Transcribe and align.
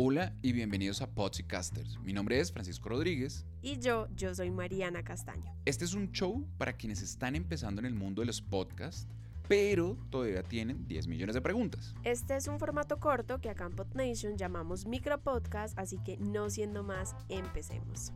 Hola 0.00 0.32
y 0.42 0.52
bienvenidos 0.52 1.02
a 1.02 1.10
Podcasters. 1.10 1.98
Mi 2.04 2.12
nombre 2.12 2.38
es 2.38 2.52
Francisco 2.52 2.88
Rodríguez. 2.88 3.44
Y 3.62 3.80
yo, 3.80 4.06
yo 4.14 4.32
soy 4.32 4.48
Mariana 4.48 5.02
Castaño. 5.02 5.52
Este 5.64 5.84
es 5.84 5.92
un 5.92 6.12
show 6.12 6.46
para 6.56 6.74
quienes 6.74 7.02
están 7.02 7.34
empezando 7.34 7.80
en 7.80 7.86
el 7.86 7.94
mundo 7.94 8.22
de 8.22 8.26
los 8.26 8.40
podcasts, 8.40 9.08
pero 9.48 9.98
todavía 10.08 10.44
tienen 10.44 10.86
10 10.86 11.08
millones 11.08 11.34
de 11.34 11.40
preguntas. 11.40 11.96
Este 12.04 12.36
es 12.36 12.46
un 12.46 12.60
formato 12.60 13.00
corto 13.00 13.40
que 13.40 13.50
acá 13.50 13.64
en 13.64 13.72
PodNation 13.72 14.36
llamamos 14.36 14.86
micropodcast, 14.86 15.76
así 15.76 15.98
que 15.98 16.16
no 16.18 16.48
siendo 16.48 16.84
más, 16.84 17.16
empecemos. 17.28 18.12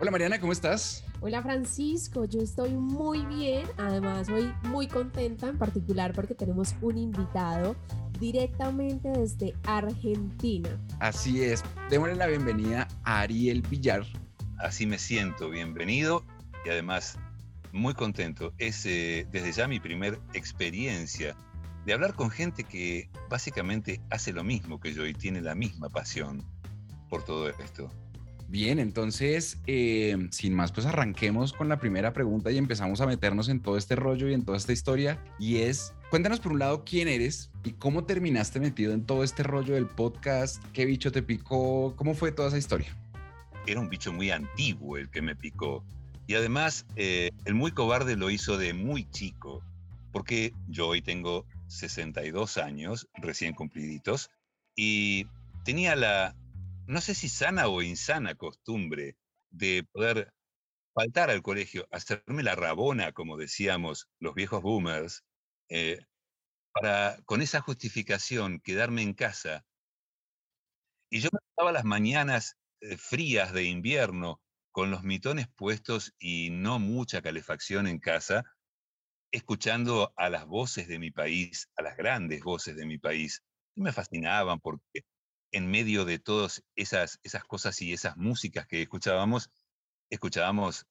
Hola 0.00 0.10
Mariana, 0.10 0.40
¿cómo 0.40 0.50
estás? 0.50 1.04
Hola 1.20 1.40
Francisco, 1.40 2.24
yo 2.24 2.40
estoy 2.40 2.70
muy 2.70 3.24
bien, 3.26 3.64
además 3.78 4.26
soy 4.26 4.52
muy 4.64 4.88
contenta 4.88 5.48
en 5.48 5.56
particular 5.56 6.12
porque 6.12 6.34
tenemos 6.34 6.74
un 6.82 6.98
invitado 6.98 7.76
directamente 8.20 9.08
desde 9.10 9.54
Argentina. 9.64 10.68
Así 11.00 11.42
es, 11.42 11.62
démosle 11.90 12.16
la 12.16 12.26
bienvenida 12.26 12.88
a 13.04 13.20
Ariel 13.20 13.62
Villar. 13.62 14.04
Así 14.58 14.86
me 14.86 14.98
siento, 14.98 15.50
bienvenido 15.50 16.24
y 16.64 16.70
además 16.70 17.18
muy 17.72 17.94
contento. 17.94 18.52
Es 18.58 18.86
eh, 18.86 19.26
desde 19.30 19.52
ya 19.52 19.68
mi 19.68 19.80
primer 19.80 20.18
experiencia 20.32 21.36
de 21.84 21.92
hablar 21.92 22.14
con 22.14 22.30
gente 22.30 22.64
que 22.64 23.10
básicamente 23.28 24.00
hace 24.10 24.32
lo 24.32 24.44
mismo 24.44 24.80
que 24.80 24.94
yo 24.94 25.06
y 25.06 25.12
tiene 25.12 25.42
la 25.42 25.54
misma 25.54 25.88
pasión 25.88 26.42
por 27.10 27.24
todo 27.24 27.48
esto. 27.48 27.90
Bien, 28.54 28.78
entonces, 28.78 29.58
eh, 29.66 30.28
sin 30.30 30.54
más, 30.54 30.70
pues 30.70 30.86
arranquemos 30.86 31.52
con 31.52 31.68
la 31.68 31.80
primera 31.80 32.12
pregunta 32.12 32.52
y 32.52 32.56
empezamos 32.56 33.00
a 33.00 33.06
meternos 33.08 33.48
en 33.48 33.58
todo 33.58 33.76
este 33.76 33.96
rollo 33.96 34.28
y 34.28 34.32
en 34.32 34.44
toda 34.44 34.56
esta 34.56 34.72
historia. 34.72 35.20
Y 35.40 35.56
es, 35.56 35.92
cuéntanos 36.08 36.38
por 36.38 36.52
un 36.52 36.60
lado 36.60 36.84
quién 36.84 37.08
eres 37.08 37.50
y 37.64 37.72
cómo 37.72 38.04
terminaste 38.04 38.60
metido 38.60 38.92
en 38.92 39.04
todo 39.06 39.24
este 39.24 39.42
rollo 39.42 39.74
del 39.74 39.88
podcast, 39.88 40.64
qué 40.72 40.84
bicho 40.84 41.10
te 41.10 41.20
picó, 41.20 41.96
cómo 41.96 42.14
fue 42.14 42.30
toda 42.30 42.46
esa 42.46 42.58
historia. 42.58 42.96
Era 43.66 43.80
un 43.80 43.88
bicho 43.88 44.12
muy 44.12 44.30
antiguo 44.30 44.98
el 44.98 45.10
que 45.10 45.20
me 45.20 45.34
picó. 45.34 45.82
Y 46.28 46.36
además, 46.36 46.86
eh, 46.94 47.32
el 47.46 47.54
muy 47.54 47.72
cobarde 47.72 48.14
lo 48.14 48.30
hizo 48.30 48.56
de 48.56 48.72
muy 48.72 49.10
chico, 49.10 49.64
porque 50.12 50.52
yo 50.68 50.86
hoy 50.86 51.02
tengo 51.02 51.44
62 51.66 52.56
años, 52.58 53.08
recién 53.14 53.52
cumpliditos, 53.52 54.30
y 54.76 55.26
tenía 55.64 55.96
la, 55.96 56.36
no 56.86 57.00
sé 57.00 57.14
si 57.14 57.28
sana 57.28 57.68
o 57.68 57.82
insana 57.82 58.34
costumbre 58.34 59.16
de 59.50 59.86
poder 59.92 60.32
faltar 60.94 61.30
al 61.30 61.42
colegio, 61.42 61.86
hacerme 61.90 62.42
la 62.42 62.54
rabona, 62.54 63.12
como 63.12 63.36
decíamos 63.36 64.08
los 64.20 64.34
viejos 64.34 64.62
boomers, 64.62 65.24
eh, 65.68 66.00
para 66.72 67.18
con 67.24 67.42
esa 67.42 67.60
justificación 67.60 68.60
quedarme 68.60 69.02
en 69.02 69.14
casa. 69.14 69.64
Y 71.10 71.20
yo 71.20 71.30
pasaba 71.30 71.72
las 71.72 71.84
mañanas 71.84 72.56
eh, 72.80 72.96
frías 72.96 73.52
de 73.52 73.64
invierno 73.64 74.40
con 74.72 74.90
los 74.90 75.04
mitones 75.04 75.48
puestos 75.48 76.14
y 76.18 76.50
no 76.50 76.78
mucha 76.78 77.22
calefacción 77.22 77.86
en 77.86 78.00
casa, 78.00 78.44
escuchando 79.32 80.12
a 80.16 80.30
las 80.30 80.46
voces 80.46 80.88
de 80.88 80.98
mi 80.98 81.10
país, 81.10 81.70
a 81.76 81.82
las 81.82 81.96
grandes 81.96 82.42
voces 82.42 82.76
de 82.76 82.86
mi 82.86 82.98
país. 82.98 83.42
Me 83.76 83.92
fascinaban 83.92 84.60
porque 84.60 85.04
en 85.54 85.70
medio 85.70 86.04
de 86.04 86.18
todas 86.18 86.64
esas, 86.74 87.20
esas 87.22 87.44
cosas 87.44 87.80
y 87.80 87.92
esas 87.92 88.16
músicas 88.16 88.66
que 88.66 88.82
escuchábamos, 88.82 89.50
escuchábamos 90.10 90.84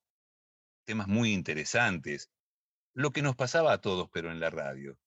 temas 0.85 1.09
muy 1.09 1.33
interesantes. 1.33 2.31
Lo 2.93 3.11
que 3.11 3.21
nos 3.21 3.35
pasaba 3.35 3.73
a 3.73 3.81
todos, 3.81 4.07
pero 4.13 4.31
en 4.31 4.39
la 4.39 4.49
radio. 4.49 4.97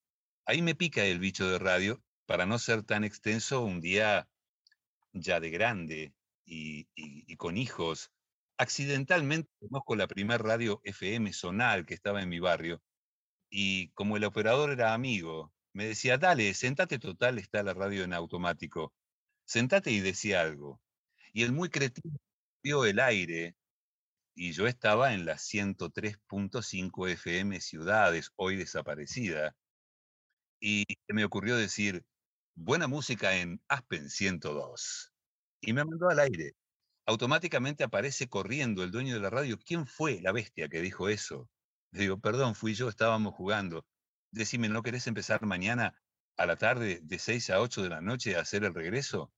Ahí 0.45 0.61
me 0.61 0.75
pica 0.75 1.07
el 1.07 1.21
bicho 1.21 1.49
de 1.49 1.59
radio, 1.59 2.03
para 2.27 2.45
no 2.45 2.59
ser 2.59 2.83
tan 2.83 3.03
extenso, 3.03 3.63
un 3.63 3.81
día 3.81 4.29
ya 5.15 5.41
de 5.41 5.49
grande 5.49 6.15
y, 6.45 6.85
con 7.37 7.57
hijos, 7.57 8.11
accidentalmente 8.59 9.49
conozco 9.59 9.97
la 9.97 10.07
primera 10.07 10.37
radio 10.37 10.83
FM 10.85 11.33
Sonal 11.33 11.87
que 11.87 11.95
estaba 11.95 12.21
en 12.21 12.29
mi 12.29 12.41
barrio, 12.41 12.83
y 13.49 13.89
como 13.93 14.19
el 14.19 14.25
operador 14.25 14.71
era 14.71 14.93
amigo, 14.93 15.51
me 15.73 15.87
decía, 15.87 16.19
dale, 16.19 16.53
sentate 16.53 16.99
total, 16.99 17.39
está 17.39 17.63
la 17.63 17.73
radio 17.73 18.05
en 18.05 18.13
automático 18.13 18.93
sentate 19.47 19.91
y 19.91 20.01
decía 20.01 20.43
algo. 20.43 20.81
Y 21.33 21.45
el 21.45 21.53
muy 21.53 21.71
cretino 21.71 22.19
vio 22.63 22.85
el 22.85 23.01
aire 23.01 23.57
y 24.35 24.53
yo 24.53 24.67
estaba 24.67 25.15
en 25.15 25.25
la 25.25 25.39
103.5 25.39 27.09
FM 27.09 27.61
Ciudades, 27.61 28.31
hoy 28.37 28.57
desaparecida. 28.57 29.57
Y 30.61 30.85
me 31.09 31.25
ocurrió 31.25 31.57
decir, 31.57 32.05
buena 32.55 32.87
música 32.87 33.37
en 33.37 33.63
Aspen 33.69 34.11
102. 34.11 35.13
Y 35.63 35.73
me 35.73 35.85
mandó 35.85 36.09
al 36.11 36.21
aire. 36.21 36.53
Automáticamente 37.07 37.85
aparece 37.85 38.29
corriendo 38.29 38.83
el 38.83 38.91
dueño 38.91 39.15
de 39.15 39.21
la 39.21 39.31
radio. 39.31 39.59
¿Quién 39.59 39.87
fue 39.87 40.21
la 40.21 40.33
bestia 40.33 40.69
que 40.69 40.81
dijo 40.83 41.09
eso? 41.09 41.49
Le 41.93 42.03
digo, 42.03 42.19
perdón, 42.21 42.55
fui 42.55 42.75
yo, 42.75 42.89
estábamos 42.89 43.35
jugando. 43.35 43.87
Decime, 44.33 44.69
¿no 44.69 44.83
querés 44.83 45.07
empezar 45.07 45.47
mañana 45.47 45.95
a 46.37 46.47
la 46.47 46.57
tarde 46.57 47.01
de 47.03 47.19
6 47.19 47.51
a 47.51 47.61
8 47.61 47.83
de 47.83 47.89
la 47.89 48.01
noche 48.01 48.37
a 48.37 48.41
hacer 48.41 48.65
el 48.65 48.75
regreso? 48.75 49.33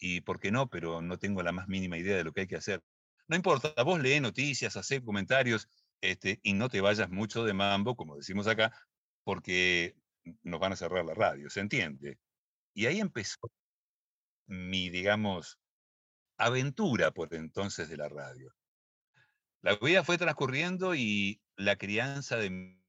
y 0.00 0.22
por 0.22 0.40
qué 0.40 0.50
no, 0.50 0.68
pero 0.68 1.02
no 1.02 1.18
tengo 1.18 1.42
la 1.42 1.52
más 1.52 1.68
mínima 1.68 1.98
idea 1.98 2.16
de 2.16 2.24
lo 2.24 2.32
que 2.32 2.42
hay 2.42 2.46
que 2.46 2.56
hacer. 2.56 2.82
No 3.28 3.36
importa, 3.36 3.74
vos 3.84 4.00
lee 4.00 4.18
noticias, 4.18 4.76
hace 4.76 5.02
comentarios 5.04 5.68
este, 6.00 6.40
y 6.42 6.54
no 6.54 6.68
te 6.68 6.80
vayas 6.80 7.10
mucho 7.10 7.44
de 7.44 7.52
mambo, 7.52 7.94
como 7.94 8.16
decimos 8.16 8.46
acá, 8.46 8.72
porque 9.22 9.94
nos 10.42 10.58
van 10.58 10.72
a 10.72 10.76
cerrar 10.76 11.04
la 11.04 11.14
radio, 11.14 11.50
¿se 11.50 11.60
entiende? 11.60 12.18
Y 12.74 12.86
ahí 12.86 12.98
empezó 12.98 13.38
mi, 14.46 14.88
digamos, 14.88 15.58
aventura 16.38 17.12
por 17.12 17.32
entonces 17.34 17.88
de 17.88 17.98
la 17.98 18.08
radio. 18.08 18.52
La 19.60 19.76
vida 19.76 20.02
fue 20.02 20.16
transcurriendo 20.16 20.94
y 20.94 21.42
la 21.56 21.76
crianza 21.76 22.36
de 22.36 22.79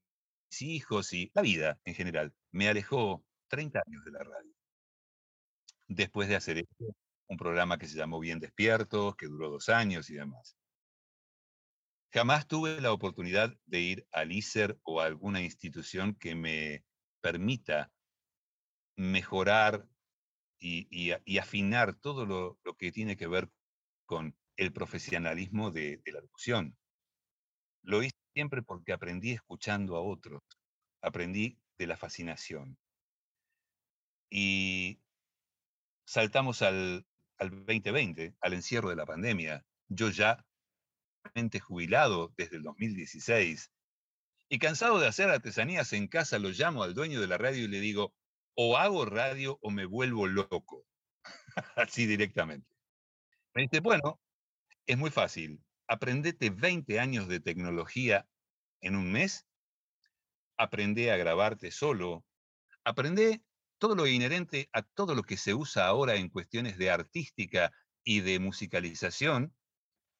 hijos 0.60 1.12
y 1.14 1.30
la 1.34 1.40
vida 1.40 1.80
en 1.84 1.94
general 1.94 2.34
me 2.50 2.68
alejó 2.68 3.24
30 3.48 3.82
años 3.86 4.04
de 4.04 4.10
la 4.10 4.24
radio. 4.24 4.52
Después 5.88 6.28
de 6.28 6.36
hacer 6.36 6.66
un 7.28 7.36
programa 7.38 7.78
que 7.78 7.88
se 7.88 7.96
llamó 7.96 8.20
Bien 8.20 8.40
Despiertos, 8.40 9.16
que 9.16 9.26
duró 9.26 9.48
dos 9.48 9.68
años 9.70 10.10
y 10.10 10.14
demás. 10.14 10.56
Jamás 12.12 12.46
tuve 12.46 12.80
la 12.82 12.92
oportunidad 12.92 13.56
de 13.64 13.80
ir 13.80 14.06
al 14.12 14.32
ISER 14.32 14.78
o 14.82 15.00
a 15.00 15.06
alguna 15.06 15.40
institución 15.40 16.14
que 16.14 16.34
me 16.34 16.84
permita 17.22 17.90
mejorar 18.96 19.88
y, 20.58 21.38
afinar 21.38 21.94
todo 21.94 22.26
lo, 22.26 22.58
que 22.76 22.92
tiene 22.92 23.16
que 23.16 23.26
ver 23.26 23.50
con 24.06 24.36
el 24.56 24.72
profesionalismo 24.72 25.70
de, 25.70 26.02
la 26.06 26.20
locución. 26.20 26.76
Lo 27.82 28.02
hice 28.02 28.16
siempre 28.34 28.62
porque 28.62 28.92
aprendí 28.92 29.32
escuchando 29.32 29.96
a 29.96 30.02
otros, 30.02 30.42
aprendí 31.02 31.60
de 31.78 31.86
la 31.86 31.96
fascinación. 31.96 32.78
Y 34.30 35.02
saltamos 36.06 36.62
al, 36.62 37.06
al 37.38 37.50
2020, 37.50 38.36
al 38.40 38.52
encierro 38.54 38.90
de 38.90 38.96
la 38.96 39.06
pandemia. 39.06 39.66
Yo 39.88 40.10
ya 40.10 40.44
jubilado 41.60 42.32
desde 42.36 42.56
el 42.56 42.62
2016 42.62 43.72
y 44.48 44.58
cansado 44.58 44.98
de 44.98 45.08
hacer 45.08 45.30
artesanías 45.30 45.92
en 45.92 46.08
casa, 46.08 46.38
lo 46.38 46.50
llamo 46.50 46.82
al 46.82 46.94
dueño 46.94 47.20
de 47.20 47.26
la 47.26 47.38
radio 47.38 47.64
y 47.64 47.68
le 47.68 47.80
digo, 47.80 48.14
o 48.54 48.76
hago 48.76 49.06
radio 49.06 49.58
o 49.62 49.70
me 49.70 49.86
vuelvo 49.86 50.26
loco. 50.26 50.86
Así 51.76 52.06
directamente. 52.06 52.68
Me 53.54 53.62
dice, 53.62 53.80
bueno, 53.80 54.20
es 54.86 54.98
muy 54.98 55.10
fácil. 55.10 55.62
Aprendete 55.92 56.48
20 56.48 56.98
años 57.00 57.28
de 57.28 57.38
tecnología 57.38 58.26
en 58.80 58.96
un 58.96 59.12
mes. 59.12 59.46
Aprende 60.56 61.12
a 61.12 61.18
grabarte 61.18 61.70
solo. 61.70 62.24
Aprende 62.82 63.44
todo 63.76 63.94
lo 63.94 64.06
inherente 64.06 64.70
a 64.72 64.80
todo 64.80 65.14
lo 65.14 65.22
que 65.22 65.36
se 65.36 65.52
usa 65.52 65.86
ahora 65.86 66.14
en 66.14 66.30
cuestiones 66.30 66.78
de 66.78 66.90
artística 66.90 67.72
y 68.04 68.20
de 68.20 68.38
musicalización. 68.38 69.54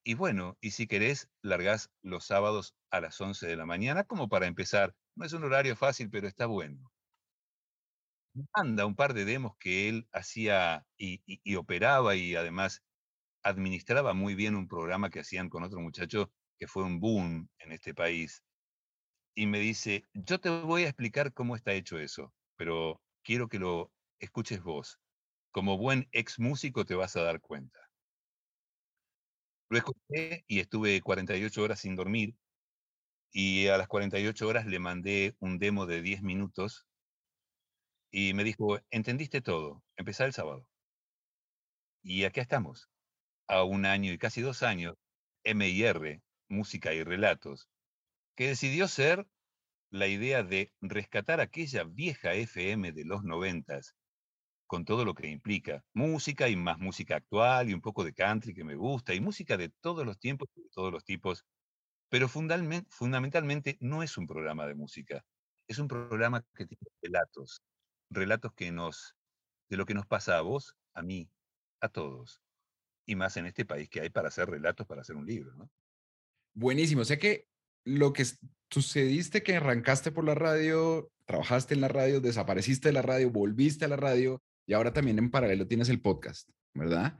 Y 0.05 0.13
bueno, 0.13 0.59
y 0.61 0.73
si 0.73 0.87
querés, 0.87 1.31
largás 1.41 1.91
los 2.03 2.27
sábados 2.27 2.77
a 2.91 3.01
las 3.01 3.19
11 3.19 3.47
de 3.47 3.57
la 3.57 3.65
mañana 3.65 4.05
como 4.05 4.29
para 4.29 4.49
empezar. 4.49 4.95
No 5.15 5.25
es 5.25 5.33
un 5.33 5.43
horario 5.43 5.75
fácil, 5.75 6.11
pero 6.11 6.29
está 6.29 6.45
bueno. 6.45 6.93
Anda 8.53 8.85
un 8.85 8.95
par 8.95 9.15
de 9.15 9.25
demos 9.25 9.57
que 9.57 9.89
él 9.89 10.07
hacía 10.13 10.87
y 10.99 11.57
operaba 11.57 12.15
y 12.15 12.35
además 12.35 12.83
administraba 13.43 14.15
muy 14.15 14.35
bien 14.35 14.55
un 14.57 14.69
programa 14.69 15.11
que 15.11 15.21
hacían 15.21 15.49
con 15.49 15.63
otro 15.65 15.81
muchacho 15.81 16.33
que 16.59 16.69
fue 16.69 16.85
un 16.85 17.01
boom 17.01 17.49
en 17.59 17.73
este 17.73 17.95
país. 17.95 18.45
Y 19.35 19.47
me 19.47 19.61
dice, 19.61 20.05
yo 20.15 20.41
te 20.41 20.51
voy 20.51 20.85
a 20.85 20.89
explicar 20.89 21.33
cómo 21.35 21.57
está 21.57 21.73
hecho 21.75 21.99
eso, 21.99 22.35
pero 22.57 23.03
quiero 23.23 23.49
que 23.49 23.59
lo 23.59 23.93
escuches 24.21 24.63
vos. 24.63 25.01
Como 25.53 25.79
buen 25.79 26.09
ex 26.13 26.39
músico 26.39 26.85
te 26.87 26.95
vas 26.97 27.17
a 27.17 27.23
dar 27.23 27.41
cuenta. 27.41 27.81
Lo 29.71 29.77
escuché 29.79 30.45
y 30.47 30.61
estuve 30.61 31.01
48 31.01 31.63
horas 31.65 31.81
sin 31.81 31.97
dormir 31.97 32.37
y 33.33 33.69
a 33.69 33.79
las 33.79 33.89
48 33.89 34.49
horas 34.49 34.67
le 34.67 34.79
mandé 34.79 35.37
un 35.41 35.59
demo 35.59 35.87
de 35.87 36.03
10 36.03 36.23
minutos 36.23 36.87
Y 38.13 38.33
me 38.33 38.45
dijo, 38.45 38.79
entendiste 38.91 39.41
todo, 39.41 39.83
empezá 39.97 40.25
el 40.25 40.33
sábado. 40.33 40.69
Y 42.05 42.23
acá 42.25 42.41
estamos, 42.43 42.92
a 43.53 43.65
un 43.65 43.85
año 43.85 44.13
y 44.13 44.19
casi 44.19 44.41
dos 44.41 44.63
años, 44.63 44.97
MIR, 45.45 46.23
Música 46.49 46.95
y 46.95 47.05
Relatos, 47.05 47.69
que 48.35 48.49
decidió 48.49 48.89
ser 48.89 49.27
la 49.91 50.07
idea 50.07 50.43
de 50.43 50.73
rescatar 50.81 51.41
aquella 51.41 51.85
vieja 51.85 52.33
FM 52.33 52.93
de 52.93 53.05
los 53.05 53.25
noventas, 53.25 53.95
con 54.67 54.87
todo 54.87 55.05
lo 55.05 55.13
que 55.13 55.29
implica. 55.29 55.85
Música 55.93 56.49
y 56.49 56.57
más 56.57 56.79
música 56.79 57.17
actual 57.17 57.69
y 57.69 57.75
un 57.75 57.83
poco 57.83 58.05
de 58.05 58.15
country 58.15 58.55
que 58.55 58.65
me 58.65 58.75
gusta, 58.75 59.13
y 59.13 59.21
música 59.21 59.59
de 59.59 59.69
todos 59.69 60.07
los 60.07 60.19
tiempos 60.19 60.49
de 60.57 60.71
todos 60.71 60.91
los 60.91 61.05
tipos. 61.05 61.45
Pero 62.09 62.29
fundamentalmente 62.29 63.77
no 63.81 64.03
es 64.03 64.17
un 64.17 64.27
programa 64.27 64.67
de 64.67 64.75
música, 64.75 65.23
es 65.69 65.79
un 65.79 65.89
programa 65.89 66.43
que 66.55 66.67
tiene 66.67 66.87
relatos, 67.03 67.61
relatos 68.09 68.55
que 68.55 68.73
nos, 68.73 69.15
de 69.69 69.77
lo 69.77 69.85
que 69.85 69.93
nos 69.93 70.07
pasa 70.07 70.39
a 70.39 70.41
vos, 70.41 70.75
a 70.95 71.03
mí, 71.03 71.29
a 71.83 71.91
todos. 71.91 72.41
Y 73.07 73.17
más 73.17 73.37
en 73.37 73.47
este 73.47 73.65
país 73.65 73.89
que 73.89 74.01
hay 74.01 74.11
para 74.11 74.29
hacer 74.29 74.49
relatos, 74.49 74.87
para 74.87 75.01
hacer 75.03 75.17
un 75.17 75.27
libro, 75.27 75.55
¿no? 75.55 75.71
Buenísimo. 76.55 77.03
O 77.03 77.05
sea 77.05 77.19
que 77.19 77.47
lo 77.85 78.13
que 78.13 78.25
sucediste 78.71 79.43
que 79.43 79.57
arrancaste 79.57 80.13
por 80.13 80.25
la 80.25 80.35
radio, 80.35 81.11
trabajaste 81.25 81.75
en 81.75 81.81
la 81.81 81.89
radio, 81.89 82.21
desapareciste 82.21 82.89
de 82.89 82.95
la 82.95 83.03
radio, 83.03 83.31
volviste 83.31 83.85
a 83.85 83.89
la 83.89 83.97
radio 83.97 84.43
y 84.67 84.75
ahora 84.75 84.93
también 84.93 85.19
en 85.19 85.31
paralelo 85.31 85.67
tienes 85.67 85.89
el 85.89 86.01
podcast, 86.01 86.49
¿verdad? 86.75 87.19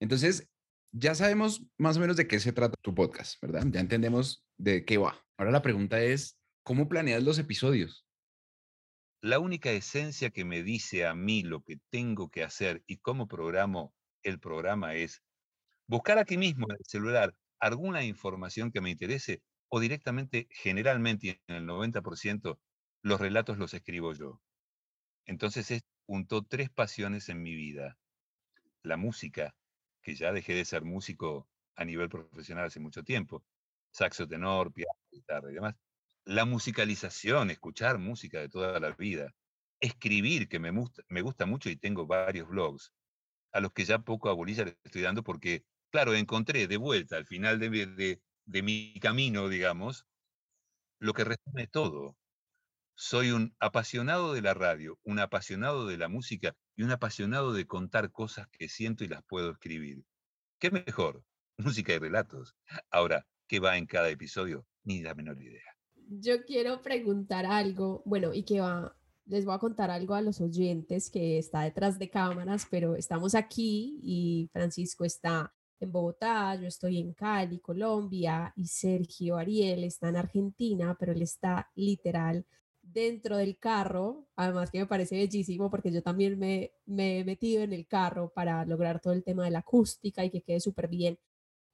Entonces, 0.00 0.48
ya 0.92 1.14
sabemos 1.14 1.62
más 1.78 1.96
o 1.96 2.00
menos 2.00 2.16
de 2.16 2.26
qué 2.26 2.40
se 2.40 2.52
trata 2.52 2.76
tu 2.82 2.94
podcast, 2.94 3.40
¿verdad? 3.40 3.64
Ya 3.70 3.80
entendemos 3.80 4.44
de 4.58 4.84
qué 4.84 4.98
va. 4.98 5.22
Ahora 5.36 5.52
la 5.52 5.62
pregunta 5.62 6.02
es, 6.02 6.38
¿cómo 6.64 6.88
planeas 6.88 7.22
los 7.22 7.38
episodios? 7.38 8.06
La 9.22 9.38
única 9.38 9.70
esencia 9.70 10.30
que 10.30 10.44
me 10.44 10.62
dice 10.62 11.06
a 11.06 11.14
mí 11.14 11.42
lo 11.42 11.62
que 11.62 11.78
tengo 11.90 12.30
que 12.30 12.42
hacer 12.42 12.82
y 12.86 12.98
cómo 12.98 13.28
programo 13.28 13.92
el 14.22 14.38
programa 14.40 14.94
es 14.94 15.22
buscar 15.86 16.18
aquí 16.18 16.38
mismo 16.38 16.66
en 16.70 16.76
el 16.78 16.84
celular 16.86 17.34
alguna 17.58 18.04
información 18.04 18.70
que 18.70 18.80
me 18.80 18.90
interese 18.90 19.42
o 19.68 19.80
directamente, 19.80 20.48
generalmente 20.50 21.40
en 21.46 21.56
el 21.56 21.66
90%, 21.66 22.58
los 23.02 23.20
relatos 23.20 23.58
los 23.58 23.74
escribo 23.74 24.14
yo. 24.14 24.40
Entonces 25.26 25.70
es 25.70 25.82
juntó 26.10 26.42
tres 26.42 26.70
pasiones 26.70 27.28
en 27.28 27.40
mi 27.40 27.54
vida. 27.54 27.96
La 28.82 28.96
música, 28.96 29.54
que 30.02 30.16
ya 30.16 30.32
dejé 30.32 30.54
de 30.54 30.64
ser 30.64 30.82
músico 30.82 31.48
a 31.76 31.84
nivel 31.84 32.08
profesional 32.08 32.66
hace 32.66 32.80
mucho 32.80 33.04
tiempo, 33.04 33.44
saxo 33.92 34.26
tenor, 34.26 34.72
piano, 34.72 34.98
guitarra 35.12 35.52
y 35.52 35.54
demás. 35.54 35.76
La 36.24 36.46
musicalización, 36.46 37.50
escuchar 37.50 37.98
música 37.98 38.40
de 38.40 38.48
toda 38.48 38.80
la 38.80 38.90
vida. 38.90 39.32
Escribir, 39.78 40.48
que 40.48 40.58
me 40.58 40.72
gusta, 40.72 41.04
me 41.08 41.22
gusta 41.22 41.46
mucho 41.46 41.70
y 41.70 41.76
tengo 41.76 42.08
varios 42.08 42.48
blogs, 42.48 42.92
a 43.52 43.60
los 43.60 43.72
que 43.72 43.84
ya 43.84 44.00
poco 44.00 44.28
a 44.30 44.34
bolilla 44.34 44.64
le 44.64 44.78
estoy 44.84 45.02
dando 45.02 45.22
porque, 45.22 45.64
claro, 45.90 46.14
encontré 46.14 46.66
de 46.66 46.76
vuelta 46.76 47.16
al 47.16 47.26
final 47.26 47.58
de 47.58 48.62
mi 48.62 48.94
camino, 49.00 49.48
digamos, 49.48 50.06
lo 51.00 51.14
que 51.14 51.24
resume 51.24 51.66
todo. 51.66 52.16
Soy 52.94 53.30
un 53.30 53.56
apasionado 53.58 54.34
de 54.34 54.42
la 54.42 54.52
radio, 54.52 54.98
un 55.02 55.18
apasionado 55.18 55.86
de 55.86 55.96
la 55.96 56.08
música 56.08 56.54
y 56.76 56.82
un 56.82 56.90
apasionado 56.90 57.54
de 57.54 57.66
contar 57.66 58.12
cosas 58.12 58.48
que 58.48 58.68
siento 58.68 59.04
y 59.04 59.08
las 59.08 59.22
puedo 59.24 59.50
escribir. 59.50 60.04
¿Qué 60.58 60.70
mejor? 60.70 61.24
Música 61.58 61.94
y 61.94 61.98
relatos. 61.98 62.54
Ahora, 62.90 63.26
¿qué 63.48 63.60
va 63.60 63.78
en 63.78 63.86
cada 63.86 64.10
episodio? 64.10 64.66
Ni 64.84 65.00
la 65.02 65.14
menor 65.14 65.42
idea. 65.42 65.76
Yo 65.94 66.44
quiero 66.44 66.82
preguntar 66.82 67.46
algo, 67.46 68.02
bueno, 68.04 68.34
y 68.34 68.44
que 68.44 68.60
va, 68.60 68.96
les 69.30 69.44
voy 69.44 69.54
a 69.54 69.58
contar 69.58 69.90
algo 69.90 70.14
a 70.14 70.22
los 70.22 70.40
oyentes 70.40 71.08
que 71.08 71.38
está 71.38 71.62
detrás 71.62 71.98
de 72.00 72.10
cámaras, 72.10 72.66
pero 72.68 72.96
estamos 72.96 73.36
aquí 73.36 74.00
y 74.02 74.50
Francisco 74.52 75.04
está 75.04 75.54
en 75.78 75.92
Bogotá, 75.92 76.56
yo 76.56 76.66
estoy 76.66 76.98
en 76.98 77.14
Cali, 77.14 77.60
Colombia, 77.60 78.52
y 78.56 78.66
Sergio 78.66 79.36
Ariel 79.36 79.84
está 79.84 80.08
en 80.08 80.16
Argentina, 80.16 80.96
pero 80.98 81.12
él 81.12 81.22
está 81.22 81.70
literal 81.76 82.44
dentro 82.82 83.36
del 83.36 83.56
carro, 83.56 84.26
además 84.34 84.70
que 84.70 84.80
me 84.80 84.86
parece 84.86 85.16
bellísimo 85.16 85.70
porque 85.70 85.92
yo 85.92 86.02
también 86.02 86.36
me, 86.36 86.72
me 86.84 87.20
he 87.20 87.24
metido 87.24 87.62
en 87.62 87.72
el 87.72 87.86
carro 87.86 88.32
para 88.34 88.64
lograr 88.64 89.00
todo 89.00 89.12
el 89.12 89.22
tema 89.22 89.44
de 89.44 89.52
la 89.52 89.60
acústica 89.60 90.24
y 90.24 90.30
que 90.30 90.42
quede 90.42 90.58
súper 90.58 90.88
bien. 90.88 91.18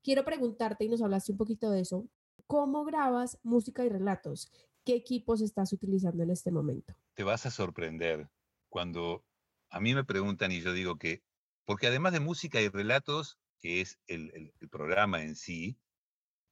Quiero 0.02 0.26
preguntarte, 0.26 0.84
y 0.84 0.88
nos 0.90 1.00
hablaste 1.00 1.32
un 1.32 1.38
poquito 1.38 1.70
de 1.70 1.80
eso, 1.80 2.06
¿cómo 2.46 2.84
grabas 2.84 3.38
música 3.42 3.82
y 3.82 3.88
relatos? 3.88 4.52
¿Qué 4.84 4.94
equipos 4.94 5.40
estás 5.40 5.72
utilizando 5.72 6.22
en 6.22 6.30
este 6.30 6.50
momento? 6.50 6.94
Te 7.16 7.24
vas 7.24 7.46
a 7.46 7.50
sorprender 7.50 8.28
cuando 8.68 9.24
a 9.70 9.80
mí 9.80 9.94
me 9.94 10.04
preguntan 10.04 10.52
y 10.52 10.60
yo 10.60 10.74
digo 10.74 10.98
que, 10.98 11.22
porque 11.64 11.86
además 11.86 12.12
de 12.12 12.20
música 12.20 12.60
y 12.60 12.68
relatos, 12.68 13.38
que 13.58 13.80
es 13.80 13.98
el, 14.06 14.52
programa 14.70 15.22
en 15.22 15.34
sí, 15.34 15.78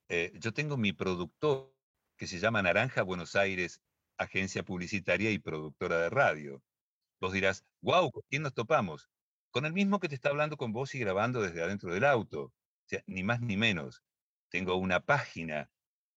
eh, 0.09 0.33
yo 0.37 0.55
tengo 0.55 0.79
mi 0.79 0.95
productor 0.95 1.75
que 2.17 2.27
se 2.27 2.39
llama 2.39 2.63
Naranja 2.63 3.03
Buenos 3.03 3.37
Aires 3.37 3.83
agencia 4.17 4.63
publicitaria 4.63 5.31
y 5.33 5.39
productora 5.39 5.99
de 5.99 6.09
radio. 6.09 6.63
Vos 7.21 7.35
dirás, 7.35 7.67
wow, 7.83 8.11
¿con 8.11 8.23
quién 8.31 8.43
nos 8.43 8.55
topamos? 8.55 9.11
Con 9.51 9.67
el 9.67 9.75
mismo 9.75 10.01
que 10.01 10.09
te 10.09 10.15
está 10.15 10.31
hablando 10.31 10.57
con 10.57 10.73
vos 10.73 10.95
y 10.95 10.99
grabando 10.99 11.43
desde 11.43 11.63
adentro 11.63 11.93
del 11.93 12.05
auto. 12.05 12.45
O 12.45 12.53
sea, 12.87 13.03
ni 13.07 13.23
más 13.23 13.43
ni 13.43 13.59
menos. 13.59 14.03
Tengo 14.49 14.77
una 14.77 15.01
página 15.01 15.71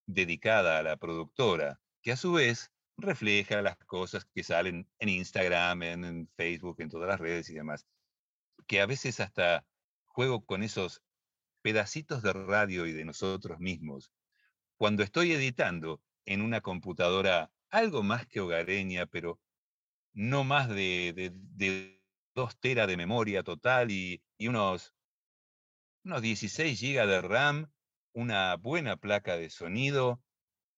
dedicada 0.05 0.79
a 0.79 0.83
la 0.83 0.95
productora 0.95 1.81
que 2.01 2.13
a 2.13 2.17
su 2.17 2.31
vez 2.31 2.71
refleja 2.97 3.61
las 3.61 3.77
cosas 3.77 4.25
que 4.25 4.43
salen 4.43 4.87
en 4.99 5.09
Instagram, 5.09 5.83
en, 5.83 6.29
Facebook, 6.35 6.77
en 6.79 6.89
todas 6.89 7.07
las 7.07 7.19
redes 7.19 7.49
y 7.49 7.53
demás. 7.53 7.87
Que 8.65 8.81
a 8.81 8.85
veces 8.85 9.19
hasta 9.19 9.65
juego 10.05 10.45
con 10.45 10.63
esos 10.63 11.03
pedacitos 11.61 12.23
de 12.23 12.33
radio 12.33 12.85
y 12.85 12.93
de 12.93 13.05
nosotros 13.05 13.59
mismos. 13.59 14.11
Cuando 14.77 15.03
estoy 15.03 15.31
editando 15.31 16.01
en 16.25 16.41
una 16.41 16.61
computadora 16.61 17.51
algo 17.69 18.03
más 18.03 18.25
que 18.27 18.39
hogareña, 18.39 19.05
pero 19.05 19.39
no 20.13 20.43
más 20.43 20.69
de, 20.69 21.31
2 22.33 22.59
teras 22.59 22.87
de 22.87 22.97
memoria 22.97 23.43
total 23.43 23.91
y, 23.91 24.23
unos, 24.39 24.95
unos 26.03 26.21
16 26.21 26.79
gigas 26.79 27.07
de 27.07 27.21
RAM, 27.21 27.71
una 28.13 28.55
buena 28.55 28.97
placa 28.97 29.37
de 29.37 29.49
sonido 29.49 30.21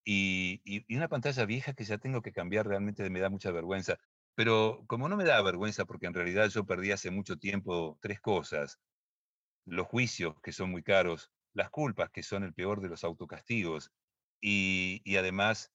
y, 0.06 0.62
una 0.96 1.08
pantalla 1.08 1.46
vieja 1.46 1.74
que 1.74 1.84
ya 1.84 1.98
tengo 1.98 2.22
que 2.22 2.32
cambiar, 2.32 2.68
realmente 2.68 3.10
me 3.10 3.20
da 3.20 3.30
mucha 3.30 3.52
vergüenza. 3.52 3.98
Pero 4.36 4.84
como 4.88 5.10
no 5.10 5.18
me 5.18 5.26
da 5.26 5.42
vergüenza, 5.42 5.86
porque 5.86 6.08
en 6.08 6.14
realidad 6.14 6.48
yo 6.50 6.66
perdí 6.66 6.92
hace 6.92 7.12
mucho 7.12 7.38
tiempo 7.38 7.98
tres 8.02 8.22
cosas. 8.22 8.80
Los 9.66 9.88
juicios, 9.88 10.36
que 10.42 10.52
son 10.52 10.72
muy 10.72 10.84
caros, 10.84 11.32
las 11.54 11.70
culpas, 11.70 12.10
que 12.12 12.24
son 12.24 12.44
el 12.44 12.54
peor 12.54 12.82
de 12.82 12.90
los 12.90 13.04
autocastigos, 13.04 13.92
y, 14.42 15.02
y 15.04 15.18
además 15.18 15.72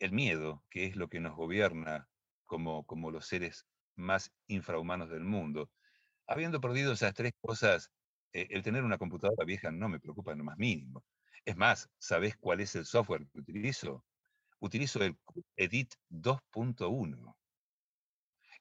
el 0.00 0.12
miedo, 0.12 0.64
que 0.70 0.86
es 0.86 0.96
lo 0.96 1.08
que 1.08 1.20
nos 1.20 1.36
gobierna 1.36 2.08
como, 2.44 2.84
como 2.84 3.10
los 3.10 3.26
seres 3.26 3.66
más 3.96 4.32
infrahumanos 4.48 5.10
del 5.10 5.24
mundo. 5.24 5.70
Habiendo 6.26 6.60
perdido 6.60 6.92
esas 6.92 7.14
tres 7.14 7.32
cosas, 7.40 7.90
eh, 8.32 8.48
el 8.50 8.62
tener 8.62 8.84
una 8.84 8.98
computadora 8.98 9.44
vieja 9.44 9.70
no 9.70 9.88
me 9.88 10.00
preocupa 10.00 10.32
en 10.32 10.38
lo 10.38 10.44
más 10.44 10.58
mínimo. 10.58 11.04
Es 11.44 11.56
más, 11.56 11.88
¿sabés 11.98 12.36
cuál 12.36 12.60
es 12.60 12.74
el 12.74 12.84
software 12.84 13.28
que 13.28 13.38
utilizo? 13.38 14.04
Utilizo 14.60 15.02
el 15.04 15.18
Edit 15.56 15.94
2.1. 16.08 17.38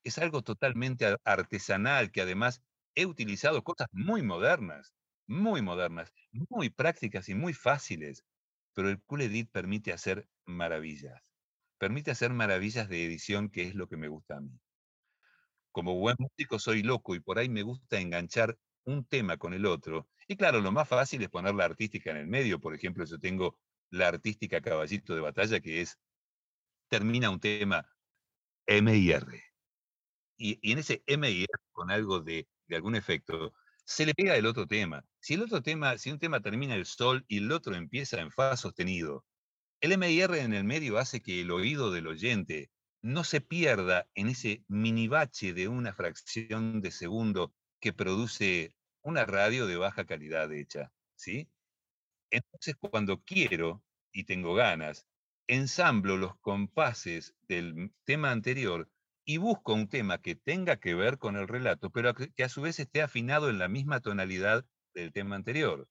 Es 0.04 0.18
algo 0.20 0.44
totalmente 0.44 1.18
artesanal 1.24 2.12
que 2.12 2.22
además 2.22 2.62
he 2.96 3.06
utilizado 3.08 3.64
cosas 3.64 3.88
muy 3.92 4.22
modernas, 4.22 4.94
muy 5.28 5.62
modernas, 5.64 6.14
muy 6.32 6.70
prácticas 6.70 7.30
y 7.30 7.36
muy 7.36 7.54
fáciles, 7.54 8.24
pero 8.74 8.90
el 8.90 9.02
Cool 9.04 9.22
Edit 9.24 9.50
permite 9.52 9.94
hacer 9.94 10.28
maravillas 10.46 11.22
permite 11.80 12.12
hacer 12.12 12.34
maravillas 12.34 12.90
de 12.90 13.06
edición, 13.06 13.50
que 13.52 13.64
es 13.64 13.76
lo 13.76 13.88
que 13.90 13.98
me 13.98 14.08
gusta 14.10 14.38
a 14.38 14.42
mí. 14.42 14.60
Como 15.74 15.96
buen 16.00 16.16
músico 16.20 16.60
soy 16.60 16.82
loco 16.84 17.14
y 17.16 17.20
por 17.20 17.38
ahí 17.40 17.50
me 17.50 17.64
gusta 17.64 18.00
enganchar 18.00 18.58
un 18.86 19.06
tema 19.06 19.38
con 19.38 19.54
el 19.54 19.66
otro. 19.66 20.10
Y 20.28 20.36
claro, 20.36 20.62
lo 20.62 20.72
más 20.72 20.88
fácil 20.88 21.22
es 21.22 21.30
poner 21.30 21.54
la 21.56 21.66
artística 21.66 22.12
en 22.12 22.18
el 22.18 22.28
medio. 22.28 22.60
Por 22.60 22.74
ejemplo, 22.74 23.06
yo 23.06 23.20
tengo 23.20 23.60
la 23.90 24.08
artística 24.08 24.62
caballito 24.62 25.16
de 25.16 25.22
batalla, 25.22 25.60
que 25.60 25.82
es, 25.82 26.00
termina 26.90 27.30
un 27.30 27.40
tema 27.40 27.88
M 28.66 28.96
y 28.96 29.12
R. 29.12 29.44
Y, 30.38 30.72
en 30.72 30.80
ese 30.80 31.04
M 31.06 31.30
y 31.30 31.44
R, 31.44 31.48
con 31.72 31.92
algo 31.92 32.20
de, 32.20 32.48
de 32.68 32.76
algún 32.76 32.96
efecto, 32.96 33.54
se 33.84 34.06
le 34.06 34.14
pega 34.14 34.36
el 34.36 34.46
otro 34.46 34.68
tema. 34.68 35.06
Si 35.20 35.34
el 35.34 35.42
otro 35.42 35.62
tema, 35.62 35.98
si 35.98 36.12
un 36.12 36.20
tema 36.20 36.40
termina 36.42 36.76
el 36.76 36.86
sol 36.86 37.26
y 37.28 37.40
el 37.40 37.52
otro 37.52 37.76
empieza 37.76 38.22
en 38.22 38.32
fa 38.32 38.56
sostenido, 38.56 39.26
el 39.82 39.94
MIR 39.98 40.36
en 40.36 40.54
el 40.54 40.64
medio 40.64 40.98
hace 41.00 41.22
que 41.22 41.42
el 41.42 41.50
oído 41.50 41.92
del 41.92 42.08
oyente 42.08 42.70
no 43.02 43.24
se 43.24 43.42
pierda 43.42 44.08
en 44.14 44.28
ese 44.28 44.64
mini 44.68 45.08
bache 45.08 45.54
de 45.54 45.68
una 45.68 45.94
fracción 45.94 46.82
de 46.82 46.92
segundo 46.92 47.54
que 47.82 47.92
produce 47.94 48.76
una 49.02 49.26
radio 49.26 49.68
de 49.68 49.76
baja 49.76 50.06
calidad 50.06 50.52
hecha, 50.54 50.94
¿sí? 51.16 51.50
Entonces, 52.30 52.76
cuando 52.80 53.22
quiero 53.22 53.84
y 54.14 54.24
tengo 54.24 54.54
ganas, 54.54 55.06
ensamblo 55.48 56.18
los 56.18 56.38
compases 56.40 57.36
del 57.48 57.92
tema 58.06 58.32
anterior 58.32 58.90
y 59.26 59.38
busco 59.38 59.74
un 59.74 59.90
tema 59.90 60.22
que 60.22 60.36
tenga 60.36 60.78
que 60.78 60.96
ver 60.96 61.18
con 61.18 61.36
el 61.36 61.48
relato, 61.48 61.90
pero 61.90 62.14
que 62.14 62.44
a 62.44 62.50
su 62.50 62.62
vez 62.62 62.80
esté 62.80 63.02
afinado 63.02 63.50
en 63.50 63.60
la 63.60 63.68
misma 63.68 64.00
tonalidad 64.00 64.66
del 64.94 65.12
tema 65.12 65.36
anterior. 65.36 65.90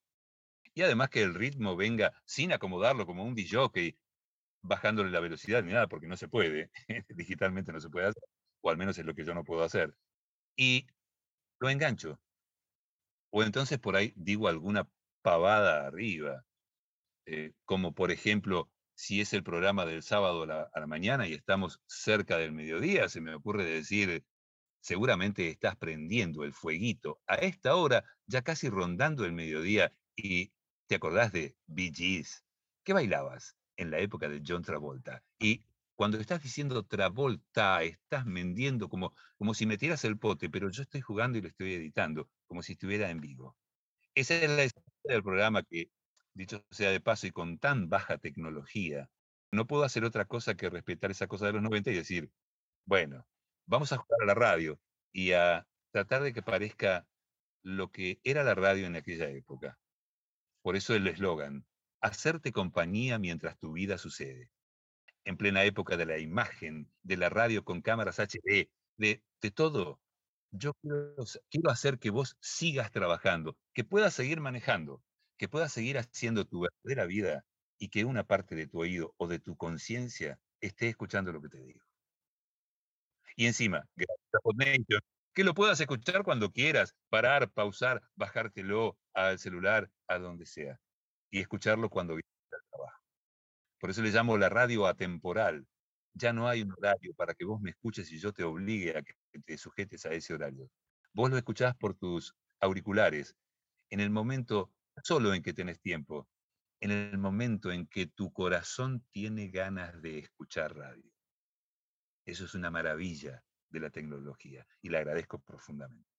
Y 0.73 0.83
además 0.83 1.09
que 1.09 1.21
el 1.21 1.33
ritmo 1.33 1.75
venga 1.75 2.13
sin 2.25 2.53
acomodarlo 2.53 3.05
como 3.05 3.23
un 3.23 3.35
DJ, 3.35 3.97
bajándole 4.63 5.11
la 5.11 5.19
velocidad 5.19 5.63
ni 5.63 5.73
nada, 5.73 5.87
porque 5.87 6.07
no 6.07 6.17
se 6.17 6.27
puede, 6.27 6.71
digitalmente 7.09 7.73
no 7.73 7.79
se 7.81 7.89
puede 7.89 8.07
hacer, 8.07 8.23
o 8.61 8.69
al 8.69 8.77
menos 8.77 8.97
es 8.97 9.05
lo 9.05 9.13
que 9.13 9.25
yo 9.25 9.33
no 9.33 9.43
puedo 9.43 9.63
hacer. 9.63 9.93
Y 10.55 10.87
lo 11.61 11.69
engancho. 11.69 12.19
O 13.29 13.43
entonces 13.43 13.79
por 13.79 13.95
ahí 13.95 14.13
digo 14.17 14.49
alguna 14.49 14.89
pavada 15.21 15.85
arriba, 15.87 16.43
eh, 17.25 17.53
como 17.63 17.93
por 17.93 18.11
ejemplo, 18.11 18.69
si 18.95 19.21
es 19.21 19.31
el 19.33 19.43
programa 19.43 19.85
del 19.85 20.03
sábado 20.03 20.43
a 20.43 20.69
la, 20.79 20.87
mañana 20.87 21.27
y 21.27 21.33
estamos 21.33 21.79
cerca 21.85 22.37
del 22.37 22.51
mediodía, 22.51 23.07
se 23.07 23.21
me 23.21 23.33
ocurre 23.33 23.63
decir, 23.63 24.25
seguramente 24.81 25.47
estás 25.49 25.77
prendiendo 25.77 26.43
el 26.43 26.51
fueguito 26.51 27.21
a 27.27 27.35
esta 27.35 27.75
hora, 27.75 28.03
ya 28.25 28.41
casi 28.41 28.69
rondando 28.69 29.23
el 29.23 29.31
mediodía, 29.31 29.93
y 30.15 30.51
te 30.87 30.95
acordás 30.95 31.31
de 31.31 31.55
Bee 31.67 31.93
Gees, 31.93 32.43
¿qué 32.83 32.93
bailabas 32.93 33.55
en 33.77 33.91
la 33.91 33.99
época 33.99 34.27
de 34.27 34.41
John 34.45 34.63
Travolta? 34.63 35.23
Y 35.39 35.63
cuando 36.01 36.17
estás 36.17 36.41
diciendo 36.41 36.83
Travolta, 36.83 37.83
estás 37.83 38.25
mendiendo 38.25 38.89
como, 38.89 39.13
como 39.37 39.53
si 39.53 39.67
metieras 39.67 40.03
el 40.03 40.17
pote, 40.17 40.49
pero 40.49 40.67
yo 40.71 40.81
estoy 40.81 40.99
jugando 40.99 41.37
y 41.37 41.41
lo 41.43 41.47
estoy 41.47 41.75
editando, 41.75 42.27
como 42.47 42.63
si 42.63 42.71
estuviera 42.71 43.11
en 43.11 43.21
vivo. 43.21 43.55
Esa 44.15 44.33
es 44.33 44.49
la 44.49 44.63
esencia 44.63 44.91
del 45.03 45.21
programa 45.21 45.61
que, 45.61 45.91
dicho 46.33 46.65
sea 46.71 46.89
de 46.89 47.01
paso 47.01 47.27
y 47.27 47.31
con 47.31 47.59
tan 47.59 47.87
baja 47.87 48.17
tecnología, 48.17 49.11
no 49.51 49.67
puedo 49.67 49.83
hacer 49.83 50.03
otra 50.03 50.25
cosa 50.25 50.55
que 50.55 50.71
respetar 50.71 51.11
esa 51.11 51.27
cosa 51.27 51.45
de 51.45 51.53
los 51.53 51.61
90 51.61 51.91
y 51.91 51.97
decir, 51.97 52.31
bueno, 52.83 53.27
vamos 53.67 53.93
a 53.93 53.97
jugar 53.97 54.23
a 54.23 54.25
la 54.25 54.33
radio 54.33 54.81
y 55.13 55.33
a 55.33 55.67
tratar 55.91 56.23
de 56.23 56.33
que 56.33 56.41
parezca 56.41 57.07
lo 57.61 57.91
que 57.91 58.19
era 58.23 58.43
la 58.43 58.55
radio 58.55 58.87
en 58.87 58.95
aquella 58.95 59.29
época. 59.29 59.77
Por 60.63 60.75
eso 60.75 60.95
el 60.95 61.05
eslogan, 61.05 61.67
hacerte 61.99 62.51
compañía 62.51 63.19
mientras 63.19 63.59
tu 63.59 63.73
vida 63.73 63.99
sucede. 63.99 64.49
En 65.23 65.37
plena 65.37 65.63
época 65.63 65.97
de 65.97 66.05
la 66.05 66.17
imagen, 66.17 66.91
de 67.03 67.17
la 67.17 67.29
radio 67.29 67.63
con 67.63 67.81
cámaras 67.81 68.19
HD, 68.19 68.69
de, 68.97 69.23
de 69.41 69.51
todo, 69.51 69.99
yo 70.51 70.73
quiero, 70.81 71.71
hacer 71.71 71.99
que 71.99 72.09
vos 72.09 72.37
sigas 72.41 72.91
trabajando, 72.91 73.57
que 73.73 73.83
puedas 73.83 74.13
seguir 74.13 74.41
manejando, 74.41 75.01
que 75.37 75.47
puedas 75.47 75.71
seguir 75.71 75.97
haciendo 75.97 76.45
tu 76.45 76.61
verdadera 76.61 77.05
vida 77.05 77.45
y 77.77 77.89
que 77.89 78.05
una 78.05 78.25
parte 78.25 78.55
de 78.55 78.67
tu 78.67 78.79
oído 78.79 79.13
o 79.17 79.27
de 79.27 79.39
tu 79.39 79.55
conciencia 79.55 80.39
esté 80.59 80.89
escuchando 80.89 81.31
lo 81.31 81.41
que 81.41 81.49
te 81.49 81.61
digo. 81.61 81.81
Y 83.35 83.47
encima, 83.47 83.87
gracias 83.95 85.01
que 85.33 85.43
lo 85.43 85.53
puedas 85.53 85.79
escuchar 85.79 86.23
cuando 86.23 86.51
quieras, 86.51 86.95
parar, 87.09 87.49
pausar, 87.49 88.01
bajártelo 88.15 88.97
al 89.13 89.39
celular, 89.39 89.89
a 90.07 90.19
donde 90.19 90.45
sea, 90.45 90.79
y 91.29 91.39
escucharlo 91.39 91.89
cuando 91.89 92.15
trabajo. 92.15 92.30
Por 93.81 93.89
eso 93.89 94.03
le 94.03 94.11
llamo 94.11 94.37
la 94.37 94.47
radio 94.47 94.85
atemporal. 94.85 95.67
Ya 96.13 96.33
no 96.33 96.47
hay 96.47 96.61
un 96.61 96.71
horario 96.71 97.15
para 97.15 97.33
que 97.33 97.45
vos 97.45 97.59
me 97.61 97.71
escuches 97.71 98.11
y 98.11 98.19
yo 98.19 98.31
te 98.31 98.43
obligue 98.43 98.95
a 98.95 99.01
que 99.01 99.15
te 99.43 99.57
sujetes 99.57 100.05
a 100.05 100.13
ese 100.13 100.35
horario. 100.35 100.69
Vos 101.13 101.31
lo 101.31 101.37
escuchás 101.37 101.75
por 101.75 101.95
tus 101.95 102.35
auriculares, 102.59 103.35
en 103.89 103.99
el 103.99 104.11
momento 104.11 104.71
solo 105.03 105.33
en 105.33 105.41
que 105.41 105.53
tenés 105.53 105.81
tiempo, 105.81 106.29
en 106.79 106.91
el 106.91 107.17
momento 107.17 107.71
en 107.71 107.87
que 107.87 108.05
tu 108.05 108.31
corazón 108.31 109.03
tiene 109.11 109.49
ganas 109.49 109.99
de 110.01 110.19
escuchar 110.19 110.75
radio. 110.75 111.11
Eso 112.25 112.45
es 112.45 112.53
una 112.53 112.69
maravilla 112.69 113.43
de 113.69 113.79
la 113.79 113.89
tecnología 113.89 114.67
y 114.81 114.89
la 114.89 114.99
agradezco 114.99 115.39
profundamente. 115.39 116.10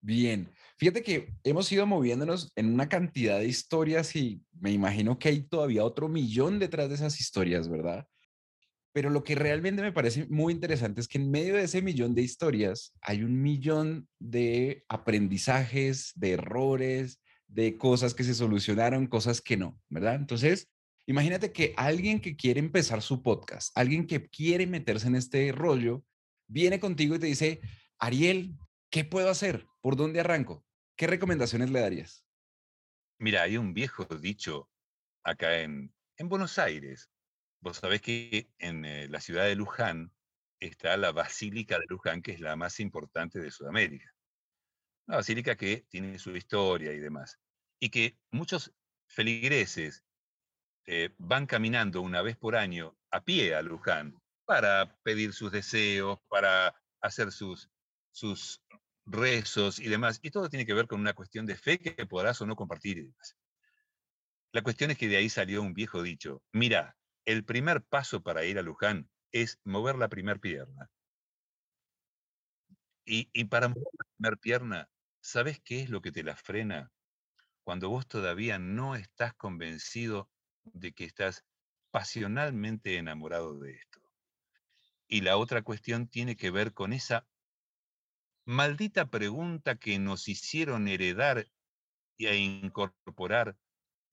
Bien, 0.00 0.50
fíjate 0.78 1.02
que 1.02 1.34
hemos 1.42 1.70
ido 1.72 1.86
moviéndonos 1.86 2.52
en 2.54 2.72
una 2.72 2.88
cantidad 2.88 3.38
de 3.38 3.48
historias 3.48 4.14
y 4.14 4.40
me 4.52 4.70
imagino 4.70 5.18
que 5.18 5.28
hay 5.28 5.42
todavía 5.42 5.84
otro 5.84 6.08
millón 6.08 6.58
detrás 6.58 6.88
de 6.88 6.94
esas 6.94 7.20
historias, 7.20 7.68
¿verdad? 7.68 8.06
Pero 8.92 9.10
lo 9.10 9.24
que 9.24 9.34
realmente 9.34 9.82
me 9.82 9.92
parece 9.92 10.26
muy 10.28 10.54
interesante 10.54 11.00
es 11.00 11.08
que 11.08 11.18
en 11.18 11.30
medio 11.30 11.54
de 11.54 11.64
ese 11.64 11.82
millón 11.82 12.14
de 12.14 12.22
historias 12.22 12.94
hay 13.02 13.22
un 13.22 13.42
millón 13.42 14.08
de 14.18 14.84
aprendizajes, 14.88 16.12
de 16.14 16.32
errores, 16.32 17.20
de 17.48 17.76
cosas 17.76 18.14
que 18.14 18.24
se 18.24 18.34
solucionaron, 18.34 19.06
cosas 19.06 19.40
que 19.40 19.56
no, 19.56 19.78
¿verdad? 19.88 20.14
Entonces, 20.14 20.70
imagínate 21.06 21.52
que 21.52 21.74
alguien 21.76 22.20
que 22.20 22.36
quiere 22.36 22.60
empezar 22.60 23.02
su 23.02 23.22
podcast, 23.22 23.76
alguien 23.76 24.06
que 24.06 24.28
quiere 24.28 24.66
meterse 24.66 25.08
en 25.08 25.16
este 25.16 25.52
rollo, 25.52 26.02
viene 26.48 26.80
contigo 26.80 27.16
y 27.16 27.18
te 27.18 27.26
dice, 27.26 27.60
Ariel, 27.98 28.56
¿qué 28.90 29.04
puedo 29.04 29.28
hacer? 29.28 29.66
¿Por 29.86 29.94
dónde 29.94 30.18
arranco? 30.18 30.66
¿Qué 30.96 31.06
recomendaciones 31.06 31.70
le 31.70 31.78
darías? 31.78 32.24
Mira, 33.20 33.42
hay 33.42 33.56
un 33.56 33.72
viejo 33.72 34.04
dicho 34.04 34.68
acá 35.22 35.60
en, 35.60 35.94
en 36.16 36.28
Buenos 36.28 36.58
Aires. 36.58 37.08
Vos 37.60 37.76
sabés 37.76 38.02
que 38.02 38.50
en 38.58 38.84
eh, 38.84 39.06
la 39.06 39.20
ciudad 39.20 39.44
de 39.44 39.54
Luján 39.54 40.12
está 40.58 40.96
la 40.96 41.12
Basílica 41.12 41.78
de 41.78 41.84
Luján, 41.88 42.20
que 42.20 42.32
es 42.32 42.40
la 42.40 42.56
más 42.56 42.80
importante 42.80 43.38
de 43.38 43.52
Sudamérica. 43.52 44.12
Una 45.06 45.18
basílica 45.18 45.54
que 45.54 45.86
tiene 45.88 46.18
su 46.18 46.34
historia 46.36 46.92
y 46.92 46.98
demás. 46.98 47.38
Y 47.78 47.90
que 47.90 48.18
muchos 48.32 48.74
feligreses 49.06 50.04
eh, 50.86 51.14
van 51.16 51.46
caminando 51.46 52.02
una 52.02 52.22
vez 52.22 52.36
por 52.36 52.56
año 52.56 52.98
a 53.12 53.24
pie 53.24 53.54
a 53.54 53.62
Luján 53.62 54.20
para 54.46 54.98
pedir 55.04 55.32
sus 55.32 55.52
deseos, 55.52 56.18
para 56.26 56.74
hacer 57.00 57.30
sus, 57.30 57.70
sus 58.10 58.60
rezos 59.06 59.78
y 59.78 59.88
demás. 59.88 60.18
Y 60.22 60.30
todo 60.30 60.48
tiene 60.48 60.66
que 60.66 60.74
ver 60.74 60.86
con 60.86 61.00
una 61.00 61.14
cuestión 61.14 61.46
de 61.46 61.56
fe 61.56 61.78
que 61.78 62.06
podrás 62.06 62.40
o 62.40 62.46
no 62.46 62.56
compartir. 62.56 63.12
La 64.52 64.62
cuestión 64.62 64.90
es 64.90 64.98
que 64.98 65.08
de 65.08 65.16
ahí 65.16 65.28
salió 65.28 65.62
un 65.62 65.74
viejo 65.74 66.02
dicho, 66.02 66.42
mira, 66.52 66.96
el 67.24 67.44
primer 67.44 67.82
paso 67.82 68.22
para 68.22 68.44
ir 68.44 68.58
a 68.58 68.62
Luján 68.62 69.10
es 69.32 69.60
mover 69.64 69.96
la 69.96 70.08
primera 70.08 70.38
pierna. 70.38 70.90
Y, 73.04 73.30
y 73.32 73.44
para 73.44 73.68
mover 73.68 73.88
la 73.98 74.04
primera 74.16 74.36
pierna, 74.36 74.90
¿sabes 75.20 75.60
qué 75.60 75.82
es 75.82 75.90
lo 75.90 76.00
que 76.00 76.12
te 76.12 76.22
la 76.22 76.36
frena? 76.36 76.92
Cuando 77.62 77.88
vos 77.88 78.06
todavía 78.06 78.58
no 78.58 78.94
estás 78.94 79.34
convencido 79.34 80.30
de 80.64 80.92
que 80.92 81.04
estás 81.04 81.44
pasionalmente 81.90 82.96
enamorado 82.96 83.58
de 83.58 83.72
esto. 83.72 84.00
Y 85.08 85.20
la 85.20 85.36
otra 85.36 85.62
cuestión 85.62 86.08
tiene 86.08 86.36
que 86.36 86.50
ver 86.50 86.72
con 86.72 86.92
esa 86.92 87.26
maldita 88.46 89.10
pregunta 89.10 89.74
que 89.76 89.98
nos 89.98 90.28
hicieron 90.28 90.86
heredar 90.88 91.46
a 92.20 92.34
incorporar 92.34 93.56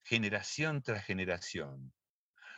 generación 0.03 0.81
tras 0.81 1.05
generación. 1.05 1.93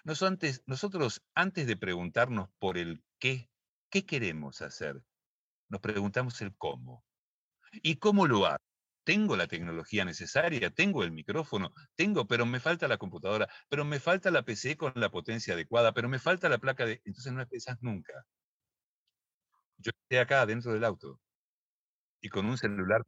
nosotros, 0.06 1.22
antes 1.36 1.68
de 1.68 1.78
preguntarnos 1.78 2.50
por 2.60 2.78
el 2.78 3.04
qué, 3.20 3.50
qué 3.90 4.06
queremos 4.06 4.62
hacer, 4.62 5.04
nos 5.70 5.82
preguntamos 5.82 6.42
el 6.42 6.56
cómo. 6.56 7.06
¿Y 7.84 7.98
cómo 7.98 8.26
lo 8.26 8.46
hago? 8.46 8.64
Tengo 9.04 9.36
la 9.36 9.48
tecnología 9.48 10.06
necesaria, 10.06 10.72
tengo 10.72 11.04
el 11.04 11.12
micrófono, 11.12 11.72
tengo, 11.96 12.26
pero 12.26 12.46
me 12.46 12.60
falta 12.60 12.88
la 12.88 12.98
computadora, 12.98 13.48
pero 13.70 13.86
me 13.86 14.00
falta 14.00 14.32
la 14.32 14.44
PC 14.44 14.78
con 14.78 14.94
la 14.96 15.12
potencia 15.12 15.54
adecuada, 15.54 15.94
pero 15.94 16.10
me 16.10 16.20
falta 16.20 16.50
la 16.50 16.58
placa 16.58 16.86
de... 16.86 17.02
Entonces 17.06 17.34
no 17.34 17.42
empezás 17.42 17.78
nunca. 17.82 18.26
Yo 19.78 19.92
estoy 19.92 20.18
acá 20.18 20.46
dentro 20.46 20.74
del 20.74 20.84
auto 20.86 21.20
y 22.26 22.30
con 22.30 22.48
un 22.48 22.58
celular 22.58 23.04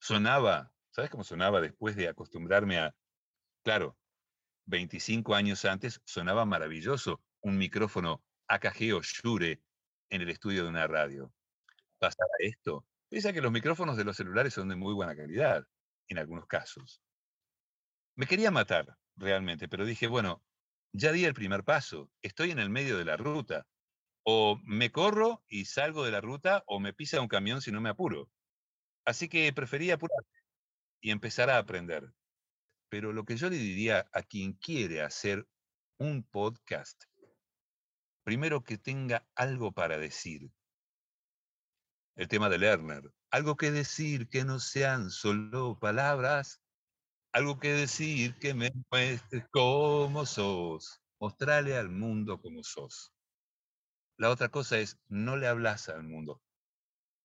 sonaba, 0.00 0.72
¿sabes 0.92 1.10
cómo 1.10 1.24
sonaba 1.24 1.60
después 1.60 1.94
de 1.94 2.08
acostumbrarme 2.08 2.78
a, 2.78 2.96
claro, 3.62 3.98
25 4.64 5.34
años 5.34 5.66
antes 5.66 6.00
sonaba 6.06 6.46
maravilloso 6.46 7.22
un 7.42 7.58
micrófono 7.58 8.24
AKG 8.46 8.94
o 8.94 9.02
Shure 9.02 9.62
en 10.08 10.22
el 10.22 10.30
estudio 10.30 10.62
de 10.62 10.70
una 10.70 10.86
radio. 10.86 11.34
Pasaba 11.98 12.30
esto, 12.38 12.86
Piensa 13.10 13.34
que 13.34 13.42
los 13.42 13.52
micrófonos 13.52 13.98
de 13.98 14.04
los 14.04 14.16
celulares 14.16 14.54
son 14.54 14.70
de 14.70 14.76
muy 14.76 14.94
buena 14.94 15.14
calidad, 15.14 15.68
en 16.08 16.16
algunos 16.16 16.46
casos. 16.46 17.02
Me 18.16 18.26
quería 18.26 18.50
matar, 18.50 18.96
realmente, 19.16 19.68
pero 19.68 19.84
dije, 19.84 20.06
bueno, 20.06 20.42
ya 20.94 21.12
di 21.12 21.26
el 21.26 21.34
primer 21.34 21.62
paso, 21.62 22.10
estoy 22.22 22.52
en 22.52 22.58
el 22.58 22.70
medio 22.70 22.96
de 22.96 23.04
la 23.04 23.18
ruta. 23.18 23.66
O 24.24 24.60
me 24.64 24.92
corro 24.92 25.42
y 25.48 25.64
salgo 25.64 26.04
de 26.04 26.12
la 26.12 26.20
ruta, 26.20 26.62
o 26.66 26.80
me 26.80 26.92
pisa 26.92 27.20
un 27.20 27.28
camión 27.28 27.60
si 27.60 27.72
no 27.72 27.80
me 27.80 27.88
apuro. 27.88 28.30
Así 29.04 29.28
que 29.28 29.52
prefería 29.52 29.94
apurarme 29.94 30.28
y 31.00 31.10
empezar 31.10 31.50
a 31.50 31.58
aprender. 31.58 32.12
Pero 32.88 33.12
lo 33.12 33.24
que 33.24 33.36
yo 33.36 33.50
le 33.50 33.56
diría 33.56 34.08
a 34.12 34.22
quien 34.22 34.52
quiere 34.52 35.02
hacer 35.02 35.48
un 35.98 36.22
podcast, 36.22 37.04
primero 38.22 38.62
que 38.62 38.78
tenga 38.78 39.26
algo 39.34 39.72
para 39.72 39.98
decir, 39.98 40.52
el 42.16 42.28
tema 42.28 42.48
de 42.48 42.58
Lerner. 42.58 43.12
Algo 43.30 43.56
que 43.56 43.70
decir 43.70 44.28
que 44.28 44.44
no 44.44 44.60
sean 44.60 45.10
solo 45.10 45.78
palabras, 45.78 46.60
algo 47.32 47.58
que 47.58 47.72
decir 47.72 48.38
que 48.38 48.54
me 48.54 48.70
muestres 48.90 49.44
cómo 49.50 50.26
sos, 50.26 51.00
mostrarle 51.18 51.76
al 51.76 51.88
mundo 51.88 52.40
cómo 52.40 52.62
sos. 52.62 53.11
La 54.16 54.30
otra 54.30 54.50
cosa 54.50 54.78
es, 54.78 54.98
no 55.08 55.36
le 55.36 55.46
hablas 55.46 55.88
al 55.88 56.02
mundo. 56.02 56.42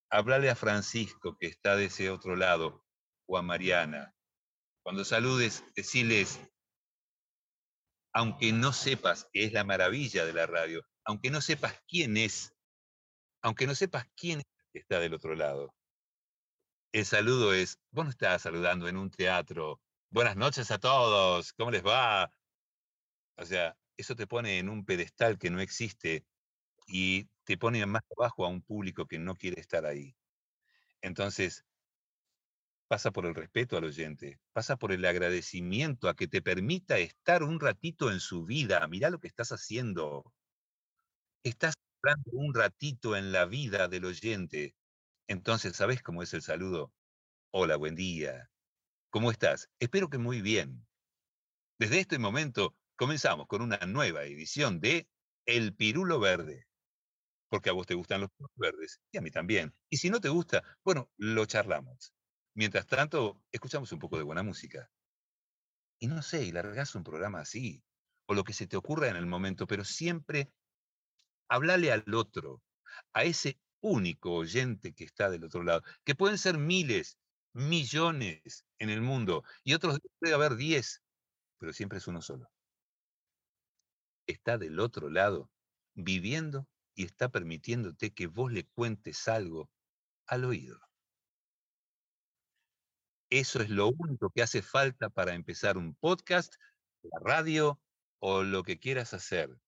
Háblale 0.10 0.50
a 0.50 0.56
Francisco, 0.56 1.38
que 1.38 1.48
está 1.48 1.76
de 1.76 1.86
ese 1.86 2.10
otro 2.10 2.36
lado, 2.36 2.86
o 3.28 3.38
a 3.38 3.42
Mariana. 3.42 4.16
Cuando 4.84 5.04
saludes, 5.04 5.64
deciles, 5.76 6.40
aunque 8.14 8.52
no 8.54 8.72
sepas, 8.72 9.30
que 9.32 9.44
es 9.44 9.54
la 9.54 9.64
maravilla 9.64 10.26
de 10.26 10.34
la 10.34 10.48
radio, 10.48 10.82
aunque 11.04 11.30
no 11.30 11.42
sepas 11.42 11.80
quién 11.88 12.18
es, 12.18 12.56
aunque 13.42 13.68
no 13.68 13.76
sepas 13.76 14.08
quién 14.16 14.42
está 14.74 15.00
del 15.00 15.14
otro 15.14 15.36
lado. 15.36 15.76
El 16.94 17.06
saludo 17.06 17.54
es, 17.54 17.80
vos 17.92 18.06
no 18.06 18.12
estás 18.12 18.42
saludando 18.42 18.88
en 18.88 18.98
un 18.98 19.12
teatro. 19.12 19.82
Buenas 20.10 20.38
noches 20.38 20.72
a 20.72 20.80
todos, 20.80 21.52
¿cómo 21.54 21.70
les 21.70 21.86
va? 21.86 22.32
O 23.36 23.46
sea, 23.46 23.78
eso 23.98 24.16
te 24.16 24.26
pone 24.26 24.58
en 24.58 24.70
un 24.70 24.86
pedestal 24.86 25.38
que 25.38 25.50
no 25.50 25.60
existe 25.60 26.26
y 26.88 27.30
te 27.44 27.58
pone 27.58 27.86
más 27.86 28.04
abajo 28.18 28.46
a 28.46 28.50
un 28.50 28.62
público 28.62 29.06
que 29.06 29.20
no 29.20 29.36
quiere 29.36 29.60
estar 29.62 29.86
ahí. 29.86 30.16
Entonces, 31.02 31.66
pasa 32.88 33.12
por 33.12 33.26
el 33.26 33.36
respeto 33.36 33.78
al 33.78 33.84
oyente, 33.84 34.40
pasa 34.54 34.78
por 34.78 34.92
el 34.94 35.06
agradecimiento 35.06 36.10
a 36.10 36.16
que 36.16 36.28
te 36.28 36.42
permita 36.42 36.98
estar 36.98 37.44
un 37.44 37.60
ratito 37.60 38.10
en 38.12 38.20
su 38.20 38.46
vida. 38.46 38.88
Mirá 38.88 39.10
lo 39.10 39.20
que 39.20 39.28
estás 39.28 39.52
haciendo. 39.52 40.34
Estás 41.44 41.76
hablando 42.02 42.32
un 42.34 42.54
ratito 42.54 43.16
en 43.16 43.32
la 43.32 43.46
vida 43.46 43.88
del 43.90 44.06
oyente. 44.06 44.76
Entonces, 45.28 45.76
¿sabes 45.76 46.02
cómo 46.02 46.24
es 46.24 46.34
el 46.34 46.42
saludo? 46.42 46.94
Hola, 47.52 47.76
buen 47.76 47.96
día. 47.96 48.50
¿Cómo 49.10 49.32
estás? 49.32 49.70
Espero 49.80 50.10
que 50.10 50.18
muy 50.18 50.42
bien. 50.42 50.88
Desde 51.80 52.00
este 52.00 52.18
momento 52.18 52.76
comenzamos 52.96 53.48
con 53.48 53.62
una 53.62 53.78
nueva 53.78 54.24
edición 54.24 54.80
de 54.80 55.08
El 55.46 55.76
Pirulo 55.76 56.20
Verde 56.20 56.68
porque 57.50 57.70
a 57.70 57.74
vos 57.74 57.88
te 57.88 57.96
gustan 57.96 58.22
los 58.22 58.30
verdes 58.56 59.00
y 59.12 59.18
a 59.18 59.22
mí 59.22 59.32
también. 59.32 59.74
Y 59.90 59.98
si 59.98 60.10
no 60.10 60.20
te 60.20 60.30
gusta, 60.30 60.64
bueno, 60.84 61.12
lo 61.18 61.46
charlamos. 61.46 62.14
Mientras 62.54 62.88
tanto, 62.88 63.42
escuchamos 63.52 63.92
un 63.92 64.00
poco 64.00 64.18
de 64.18 64.24
buena 64.24 64.44
música. 64.44 64.90
Y 66.00 66.08
no 66.08 66.22
sé, 66.22 66.44
y 66.44 66.52
largás 66.52 66.96
un 66.96 67.04
programa 67.04 67.40
así, 67.40 67.84
o 68.28 68.34
lo 68.34 68.44
que 68.44 68.54
se 68.54 68.68
te 68.68 68.78
ocurra 68.78 69.10
en 69.10 69.16
el 69.16 69.26
momento, 69.26 69.68
pero 69.68 69.84
siempre 69.84 70.52
hablale 71.50 71.92
al 71.92 72.14
otro, 72.14 72.62
a 73.14 73.24
ese 73.24 73.60
único 73.80 74.34
oyente 74.34 74.94
que 74.94 75.04
está 75.04 75.30
del 75.30 75.44
otro 75.44 75.64
lado, 75.64 75.84
que 76.04 76.16
pueden 76.16 76.38
ser 76.38 76.58
miles, 76.58 77.18
millones 77.54 78.66
en 78.80 78.90
el 78.90 79.02
mundo, 79.02 79.44
y 79.64 79.74
otros 79.74 80.00
puede 80.20 80.34
haber 80.34 80.56
diez, 80.56 81.04
pero 81.58 81.74
siempre 81.74 82.00
es 82.00 82.08
uno 82.08 82.22
solo. 82.22 82.52
Está 84.28 84.58
del 84.58 84.80
otro 84.80 85.10
lado, 85.10 85.50
viviendo 85.96 86.68
y 86.98 87.06
está 87.06 87.30
permitiéndote 87.30 88.12
que 88.12 88.26
vos 88.26 88.52
le 88.52 88.66
cuentes 88.66 89.28
algo 89.28 89.70
al 90.26 90.46
oído. 90.46 90.80
Eso 93.30 93.62
es 93.62 93.70
lo 93.70 93.90
único 93.90 94.32
que 94.32 94.42
hace 94.42 94.64
falta 94.64 95.10
para 95.10 95.36
empezar 95.36 95.78
un 95.78 95.94
podcast, 95.94 96.56
la 97.04 97.20
radio 97.20 97.80
o 98.20 98.42
lo 98.42 98.64
que 98.64 98.80
quieras 98.80 99.14
hacer. 99.14 99.60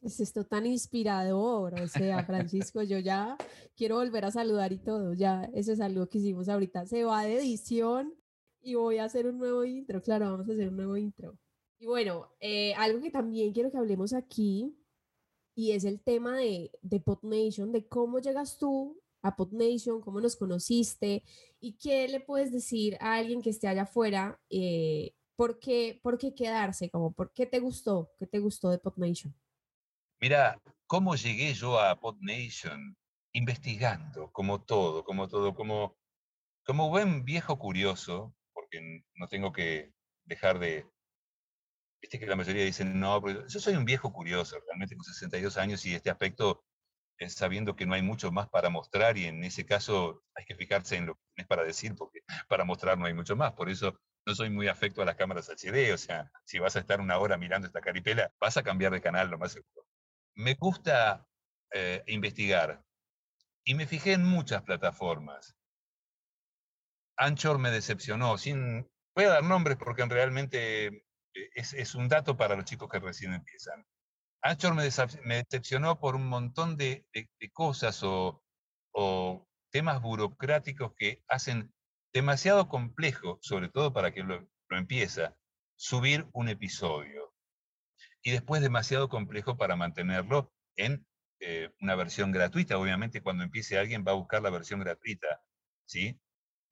Es 0.00 0.18
esto 0.18 0.44
tan 0.44 0.64
inspirador, 0.64 1.78
o 1.78 1.88
sea, 1.88 2.24
Francisco, 2.24 2.82
yo 2.82 2.98
ya 2.98 3.36
quiero 3.76 3.96
volver 3.96 4.24
a 4.24 4.30
saludar 4.30 4.72
y 4.72 4.78
todo, 4.78 5.12
ya 5.12 5.44
ese 5.54 5.76
saludo 5.76 6.08
que 6.08 6.18
hicimos 6.18 6.48
ahorita 6.48 6.86
se 6.86 7.04
va 7.04 7.24
de 7.24 7.36
edición 7.36 8.14
y 8.62 8.76
voy 8.76 8.96
a 8.96 9.04
hacer 9.04 9.26
un 9.26 9.38
nuevo 9.38 9.64
intro, 9.64 10.00
claro, 10.00 10.30
vamos 10.30 10.48
a 10.48 10.52
hacer 10.52 10.70
un 10.70 10.76
nuevo 10.76 10.96
intro. 10.96 11.38
Y 11.78 11.86
bueno, 11.86 12.32
eh, 12.40 12.72
algo 12.74 13.02
que 13.02 13.10
también 13.10 13.52
quiero 13.52 13.70
que 13.70 13.76
hablemos 13.76 14.14
aquí 14.14 14.74
y 15.54 15.72
es 15.72 15.84
el 15.84 16.00
tema 16.00 16.36
de, 16.36 16.70
de 16.82 17.00
Pod 17.00 17.20
Nation, 17.22 17.72
de 17.72 17.86
cómo 17.86 18.18
llegas 18.18 18.58
tú 18.58 19.00
a 19.22 19.36
Pod 19.36 19.52
Nation, 19.52 20.00
cómo 20.00 20.20
nos 20.20 20.36
conociste 20.36 21.22
y 21.60 21.74
qué 21.74 22.08
le 22.08 22.20
puedes 22.20 22.52
decir 22.52 22.96
a 23.00 23.14
alguien 23.14 23.42
que 23.42 23.50
esté 23.50 23.68
allá 23.68 23.82
afuera, 23.82 24.40
eh, 24.50 25.12
¿por, 25.36 25.58
qué, 25.58 26.00
por 26.02 26.18
qué 26.18 26.34
quedarse, 26.34 26.90
como 26.90 27.12
por 27.12 27.32
qué 27.32 27.46
te 27.46 27.60
gustó, 27.60 28.10
qué 28.18 28.26
te 28.26 28.38
gustó 28.38 28.70
de 28.70 28.78
Pod 28.78 28.94
Nation. 28.96 29.34
Mira, 30.20 30.60
¿cómo 30.86 31.14
llegué 31.16 31.54
yo 31.54 31.78
a 31.78 31.98
Pod 31.98 32.16
Nation? 32.20 32.96
Investigando, 33.32 34.30
como 34.32 34.62
todo, 34.62 35.04
como 35.04 35.28
todo, 35.28 35.54
como, 35.54 35.96
como 36.64 36.90
buen 36.90 37.24
viejo 37.24 37.58
curioso, 37.58 38.34
porque 38.52 39.02
no 39.14 39.28
tengo 39.28 39.52
que 39.52 39.92
dejar 40.24 40.58
de, 40.58 40.86
Viste 42.02 42.18
que 42.18 42.26
la 42.26 42.34
mayoría 42.34 42.64
dicen, 42.64 42.98
no, 42.98 43.22
yo 43.46 43.60
soy 43.60 43.76
un 43.76 43.84
viejo 43.84 44.12
curioso, 44.12 44.58
realmente 44.66 44.96
con 44.96 45.04
62 45.04 45.56
años 45.56 45.86
y 45.86 45.94
este 45.94 46.10
aspecto, 46.10 46.64
es 47.16 47.34
sabiendo 47.34 47.76
que 47.76 47.86
no 47.86 47.94
hay 47.94 48.02
mucho 48.02 48.32
más 48.32 48.48
para 48.48 48.70
mostrar 48.70 49.16
y 49.16 49.26
en 49.26 49.44
ese 49.44 49.64
caso 49.64 50.24
hay 50.34 50.44
que 50.44 50.56
fijarse 50.56 50.96
en 50.96 51.06
lo 51.06 51.14
que 51.14 51.22
tienes 51.34 51.48
para 51.48 51.62
decir, 51.62 51.94
porque 51.94 52.20
para 52.48 52.64
mostrar 52.64 52.98
no 52.98 53.06
hay 53.06 53.14
mucho 53.14 53.36
más. 53.36 53.52
Por 53.52 53.70
eso 53.70 53.96
no 54.26 54.34
soy 54.34 54.50
muy 54.50 54.66
afecto 54.66 55.00
a 55.00 55.04
las 55.04 55.14
cámaras 55.14 55.48
HD, 55.48 55.92
o 55.92 55.98
sea, 55.98 56.30
si 56.44 56.58
vas 56.58 56.74
a 56.74 56.80
estar 56.80 57.00
una 57.00 57.18
hora 57.18 57.36
mirando 57.36 57.68
esta 57.68 57.80
caripela, 57.80 58.32
vas 58.40 58.56
a 58.56 58.64
cambiar 58.64 58.92
de 58.92 59.00
canal, 59.00 59.30
lo 59.30 59.38
más 59.38 59.52
seguro. 59.52 59.86
Me 60.34 60.54
gusta 60.54 61.24
eh, 61.72 62.02
investigar 62.08 62.82
y 63.64 63.74
me 63.74 63.86
fijé 63.86 64.14
en 64.14 64.24
muchas 64.24 64.62
plataformas. 64.62 65.54
Anchor 67.16 67.58
me 67.58 67.70
decepcionó, 67.70 68.38
sin, 68.38 68.90
voy 69.14 69.26
a 69.26 69.30
dar 69.30 69.44
nombres 69.44 69.76
porque 69.76 70.04
realmente 70.04 71.04
eh, 71.34 71.50
es, 71.54 71.94
un 71.94 72.08
dato 72.08 72.36
para 72.36 72.56
los 72.56 72.64
chicos 72.64 72.88
que 72.90 72.98
recién 72.98 73.32
empiezan. 73.34 73.84
Anchor 74.42 74.74
me, 74.74 74.84
decepcionó 74.84 76.00
por 76.00 76.16
un 76.16 76.26
montón 76.26 76.76
de, 76.76 77.06
cosas 77.52 78.00
o, 78.02 78.42
temas 79.70 80.02
burocráticos 80.02 80.92
que 80.96 81.22
hacen 81.28 81.72
demasiado 82.12 82.68
complejo, 82.68 83.38
sobre 83.40 83.68
todo 83.68 83.92
para 83.92 84.12
quien 84.12 84.28
lo, 84.28 84.48
empieza, 84.70 85.36
subir 85.76 86.26
un 86.32 86.48
episodio. 86.48 87.32
Y 88.22 88.30
después 88.32 88.62
demasiado 88.62 89.08
complejo 89.08 89.56
para 89.56 89.76
mantenerlo 89.76 90.52
en 90.76 91.06
eh, 91.40 91.70
una 91.80 91.94
versión 91.94 92.32
gratuita. 92.32 92.78
Obviamente 92.78 93.22
cuando 93.22 93.44
empiece 93.44 93.78
alguien 93.78 94.04
va 94.06 94.12
a 94.12 94.16
buscar 94.16 94.42
la 94.42 94.50
versión 94.50 94.80
gratuita. 94.80 95.42
¿sí? 95.86 96.20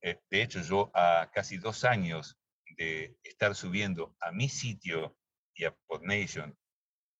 Eh, 0.03 0.21
de 0.31 0.43
hecho, 0.43 0.61
yo 0.61 0.91
a 0.95 1.31
casi 1.33 1.59
dos 1.59 1.85
años 1.85 2.40
de 2.81 3.19
estar 3.23 3.55
subiendo 3.55 4.17
a 4.21 4.33
mi 4.33 4.49
sitio 4.49 5.15
y 5.55 5.67
a 5.67 5.77
PodNation, 5.87 6.59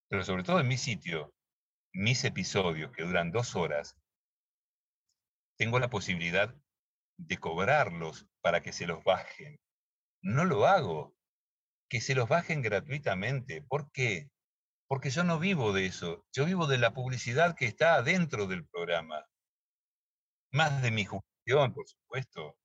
pero 0.09 0.23
sobre 0.23 0.43
todo 0.43 0.59
en 0.59 0.67
mi 0.67 0.77
sitio, 0.77 1.33
mis 1.93 2.23
episodios 2.23 2.91
que 2.91 3.03
duran 3.03 3.31
dos 3.31 3.55
horas, 3.55 3.95
tengo 5.57 5.77
la 5.77 5.89
posibilidad 5.89 6.55
de 7.17 7.37
cobrarlos 7.37 8.27
para 8.41 8.61
que 8.61 8.73
se 8.73 8.87
los 8.87 9.03
bajen. 9.03 9.59
No 10.23 10.45
lo 10.45 10.65
hago. 10.65 11.15
Que 11.87 12.01
se 12.01 12.15
los 12.15 12.27
bajen 12.27 12.63
gratuitamente. 12.63 13.61
¿Por 13.61 13.91
qué? 13.91 14.31
Porque 14.87 15.11
yo 15.11 15.23
no 15.23 15.37
vivo 15.37 15.73
de 15.73 15.85
eso. 15.85 16.25
Yo 16.33 16.45
vivo 16.45 16.65
de 16.65 16.79
la 16.79 16.93
publicidad 16.93 17.55
que 17.55 17.65
está 17.65 18.01
dentro 18.01 18.47
del 18.47 18.65
programa. 18.65 19.27
Más 20.51 20.81
de 20.81 20.89
mi 20.89 21.05
gestión, 21.05 21.73
por 21.73 21.87
supuesto. 21.87 22.57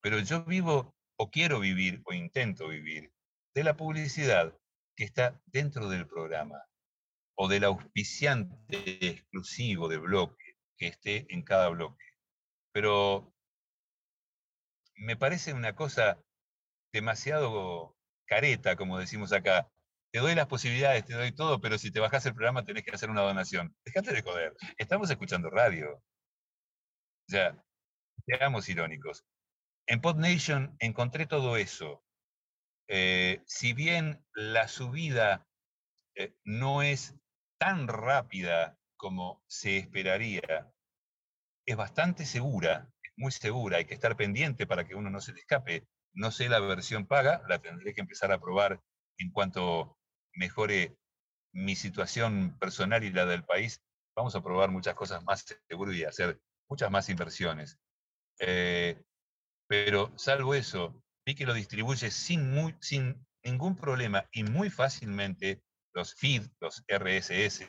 Pero 0.00 0.20
yo 0.20 0.44
vivo 0.44 0.97
o 1.18 1.30
quiero 1.30 1.60
vivir 1.60 2.00
o 2.04 2.12
intento 2.14 2.68
vivir 2.68 3.12
de 3.54 3.64
la 3.64 3.76
publicidad 3.76 4.56
que 4.96 5.04
está 5.04 5.40
dentro 5.46 5.88
del 5.88 6.06
programa 6.06 6.64
o 7.34 7.48
del 7.48 7.64
auspiciante 7.64 9.06
exclusivo 9.06 9.88
de 9.88 9.98
bloque 9.98 10.56
que 10.76 10.86
esté 10.86 11.26
en 11.34 11.42
cada 11.42 11.68
bloque. 11.68 12.04
Pero 12.72 13.34
me 14.96 15.16
parece 15.16 15.52
una 15.52 15.74
cosa 15.74 16.22
demasiado 16.92 17.96
careta, 18.26 18.76
como 18.76 18.98
decimos 18.98 19.32
acá. 19.32 19.68
Te 20.10 20.20
doy 20.20 20.34
las 20.34 20.46
posibilidades, 20.46 21.04
te 21.04 21.14
doy 21.14 21.32
todo, 21.32 21.60
pero 21.60 21.78
si 21.78 21.90
te 21.90 22.00
bajas 22.00 22.24
el 22.26 22.34
programa 22.34 22.64
tenés 22.64 22.84
que 22.84 22.92
hacer 22.92 23.10
una 23.10 23.22
donación. 23.22 23.76
Déjate 23.84 24.12
de 24.12 24.22
joder. 24.22 24.56
Estamos 24.78 25.10
escuchando 25.10 25.50
radio. 25.50 26.02
Sea, 27.28 27.62
seamos 28.26 28.68
irónicos. 28.68 29.24
En 29.88 30.02
PodNation 30.02 30.76
encontré 30.80 31.26
todo 31.26 31.56
eso. 31.56 32.04
Eh, 32.88 33.42
si 33.46 33.72
bien 33.72 34.22
la 34.34 34.68
subida 34.68 35.48
eh, 36.14 36.34
no 36.44 36.82
es 36.82 37.14
tan 37.58 37.88
rápida 37.88 38.78
como 38.98 39.42
se 39.46 39.78
esperaría, 39.78 40.70
es 41.64 41.76
bastante 41.76 42.26
segura, 42.26 42.92
es 43.02 43.12
muy 43.16 43.32
segura, 43.32 43.78
hay 43.78 43.86
que 43.86 43.94
estar 43.94 44.14
pendiente 44.14 44.66
para 44.66 44.86
que 44.86 44.94
uno 44.94 45.08
no 45.08 45.22
se 45.22 45.32
le 45.32 45.40
escape. 45.40 45.88
No 46.12 46.32
sé 46.32 46.50
la 46.50 46.60
versión 46.60 47.06
paga, 47.06 47.42
la 47.48 47.58
tendré 47.58 47.94
que 47.94 48.02
empezar 48.02 48.30
a 48.30 48.40
probar 48.40 48.82
en 49.16 49.30
cuanto 49.30 49.98
mejore 50.34 50.98
mi 51.54 51.76
situación 51.76 52.58
personal 52.58 53.04
y 53.04 53.10
la 53.10 53.24
del 53.24 53.44
país. 53.44 53.82
Vamos 54.14 54.34
a 54.36 54.42
probar 54.42 54.70
muchas 54.70 54.94
cosas 54.94 55.24
más 55.24 55.46
seguras 55.66 55.96
y 55.96 56.04
hacer 56.04 56.42
muchas 56.68 56.90
más 56.90 57.08
inversiones. 57.08 57.78
Eh, 58.38 59.02
pero 59.68 60.12
salvo 60.16 60.54
eso, 60.54 61.02
vi 61.24 61.34
que 61.34 61.46
lo 61.46 61.54
distribuye 61.54 62.10
sin, 62.10 62.74
sin 62.80 63.26
ningún 63.44 63.76
problema 63.76 64.26
y 64.32 64.42
muy 64.42 64.70
fácilmente 64.70 65.62
los 65.94 66.14
feed, 66.14 66.42
los 66.60 66.82
RSS, 66.88 67.68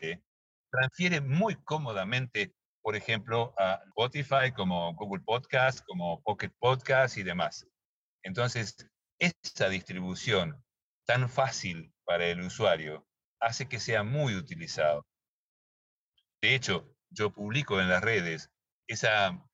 transfiere 0.71 1.19
muy 1.19 1.55
cómodamente, 1.63 2.53
por 2.81 2.95
ejemplo, 2.95 3.53
a 3.57 3.81
Spotify, 3.87 4.51
como 4.55 4.93
Google 4.95 5.23
Podcast, 5.25 5.85
como 5.85 6.21
Pocket 6.23 6.51
Podcast 6.59 7.17
y 7.17 7.23
demás. 7.23 7.67
Entonces, 8.23 8.75
esa 9.19 9.67
distribución 9.69 10.63
tan 11.05 11.29
fácil 11.29 11.93
para 12.05 12.25
el 12.27 12.41
usuario 12.41 13.05
hace 13.41 13.67
que 13.67 13.79
sea 13.79 14.03
muy 14.03 14.35
utilizado. 14.35 15.05
De 16.41 16.55
hecho, 16.55 16.95
yo 17.09 17.31
publico 17.31 17.81
en 17.81 17.89
las 17.89 18.01
redes 18.01 18.49
esa, 18.87 19.48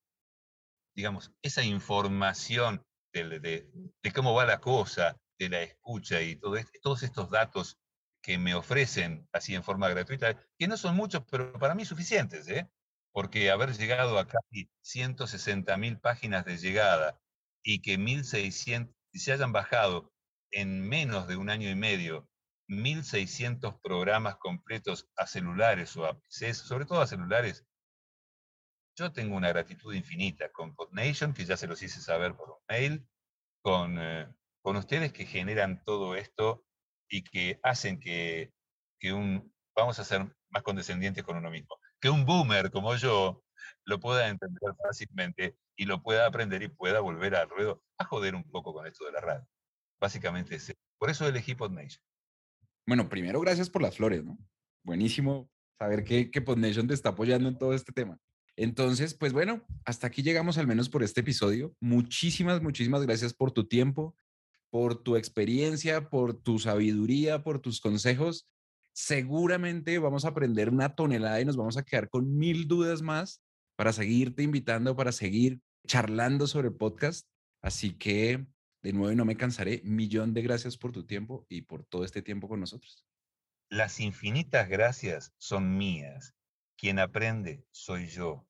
digamos, 0.96 1.32
esa 1.42 1.64
información 1.64 2.84
de, 3.14 3.70
cómo 4.14 4.34
va 4.34 4.46
la 4.46 4.60
cosa, 4.60 5.18
de 5.38 5.50
la 5.50 5.62
escucha 5.62 6.22
y 6.22 6.36
todo 6.38 6.56
todos 6.82 7.04
estos 7.04 7.30
datos 7.30 7.78
que 8.22 8.38
me 8.38 8.56
ofrecen 8.56 9.28
así 9.32 9.54
en 9.54 9.64
forma 9.64 9.90
gratuita, 9.90 10.40
que 10.58 10.68
no 10.68 10.78
son 10.78 10.96
muchos, 10.96 11.24
pero 11.30 11.54
para 11.60 11.76
mí 11.76 11.86
suficientes, 11.86 12.48
¿eh? 12.48 12.68
porque 13.12 13.50
haber 13.52 13.78
llegado 13.78 14.20
a 14.20 14.28
casi 14.28 14.70
160 14.82 15.78
mil 15.78 16.00
páginas 16.00 16.44
de 16.44 16.58
llegada 16.58 17.20
y 17.64 17.82
que 17.82 17.98
1.600, 17.98 18.94
se 19.14 19.32
hayan 19.32 19.54
bajado 19.54 20.12
en 20.52 20.82
menos 20.82 21.28
de 21.28 21.38
un 21.38 21.50
año 21.50 21.70
y 21.70 21.76
medio 21.76 22.28
1.600 22.68 23.80
programas 23.82 24.36
completos 24.38 25.08
a 25.16 25.28
celulares 25.28 25.96
o 25.96 26.06
a 26.06 26.20
PCs, 26.20 26.58
sobre 26.58 26.86
todo 26.86 27.02
a 27.02 27.08
celulares, 27.08 27.66
yo 28.96 29.12
tengo 29.12 29.36
una 29.36 29.50
gratitud 29.50 29.94
infinita 29.94 30.52
con 30.52 30.74
PodNation, 30.76 31.34
que 31.34 31.46
ya 31.46 31.58
se 31.58 31.68
los 31.68 31.82
hice 31.84 32.00
saber 32.00 32.36
por 32.36 32.50
un 32.50 32.58
mail, 32.70 33.08
con, 33.62 33.98
eh, 34.00 34.28
con 34.62 34.78
ustedes 34.78 35.12
que 35.12 35.26
generan 35.26 35.84
todo 35.84 36.16
esto 36.16 36.66
y 37.10 37.24
que 37.24 37.60
hacen 37.62 38.00
que, 38.00 38.54
que 39.00 39.14
un, 39.14 39.54
vamos 39.76 40.00
a 40.00 40.06
ser 40.06 40.26
más 40.50 40.64
condescendientes 40.64 41.24
con 41.24 41.38
uno 41.38 41.52
mismo, 41.52 41.78
que 42.00 42.10
un 42.10 42.26
boomer 42.26 42.72
como 42.72 42.96
yo 42.96 43.44
lo 43.84 44.00
pueda 44.00 44.30
entender 44.30 44.74
fácilmente 44.82 45.58
y 45.76 45.86
lo 45.86 46.02
pueda 46.02 46.26
aprender 46.26 46.64
y 46.64 46.70
pueda 46.70 47.02
volver 47.02 47.36
al 47.36 47.50
ruedo 47.50 47.84
a 47.98 48.06
joder 48.06 48.36
un 48.36 48.44
poco 48.44 48.74
con 48.74 48.88
esto 48.88 49.06
de 49.06 49.12
la 49.12 49.22
radio. 49.22 49.48
Básicamente 50.00 50.56
es 50.56 50.74
Por 50.98 51.10
eso 51.10 51.28
elegí 51.28 51.56
PodNation. 51.56 52.04
Bueno, 52.88 53.10
primero 53.10 53.42
gracias 53.42 53.70
por 53.70 53.82
las 53.82 53.98
flores, 53.98 54.24
¿no? 54.24 54.38
Buenísimo 54.84 55.50
saber 55.78 56.04
que, 56.04 56.32
que 56.32 56.42
PodNation 56.42 56.88
te 56.88 56.94
está 56.94 57.10
apoyando 57.10 57.50
en 57.50 57.58
todo 57.58 57.74
este 57.74 57.92
tema. 57.92 58.20
Entonces, 58.58 59.14
pues 59.14 59.34
bueno, 59.34 59.66
hasta 59.84 60.08
aquí 60.08 60.24
llegamos 60.24 60.58
al 60.58 60.68
menos 60.68 60.90
por 60.90 61.04
este 61.04 61.22
episodio. 61.22 61.76
Muchísimas, 61.80 62.62
muchísimas 62.62 63.02
gracias 63.04 63.34
por 63.34 63.52
tu 63.52 63.68
tiempo, 63.68 64.16
por 64.70 65.02
tu 65.04 65.16
experiencia, 65.16 66.10
por 66.10 66.34
tu 66.34 66.60
sabiduría, 66.60 67.44
por 67.44 67.60
tus 67.60 67.82
consejos. 67.82 68.48
Seguramente 68.94 70.00
vamos 70.00 70.24
a 70.24 70.30
aprender 70.30 70.70
una 70.70 70.96
tonelada 70.96 71.42
y 71.42 71.46
nos 71.46 71.58
vamos 71.58 71.78
a 71.78 71.84
quedar 71.84 72.10
con 72.10 72.38
mil 72.38 72.68
dudas 72.68 73.02
más 73.02 73.42
para 73.76 73.92
seguirte 73.92 74.44
invitando, 74.44 74.96
para 74.96 75.12
seguir 75.12 75.60
charlando 75.86 76.48
sobre 76.48 76.72
podcast. 76.72 77.28
Así 77.62 77.92
que 77.92 78.46
de 78.86 78.94
nuevo, 78.94 79.16
no 79.16 79.26
me 79.26 79.36
cansaré. 79.36 79.82
Millón 79.84 80.36
de 80.36 80.44
gracias 80.44 80.78
por 80.78 80.92
tu 80.92 81.08
tiempo 81.08 81.48
y 81.50 81.64
por 81.64 81.84
todo 81.84 82.06
este 82.06 82.22
tiempo 82.22 82.48
con 82.48 82.60
nosotros. 82.60 83.04
Las 83.68 84.00
infinitas 84.00 84.70
gracias 84.70 85.34
son 85.40 85.76
mías. 85.76 86.36
Quien 86.78 87.00
aprende 87.00 87.66
soy 87.72 88.08
yo. 88.08 88.48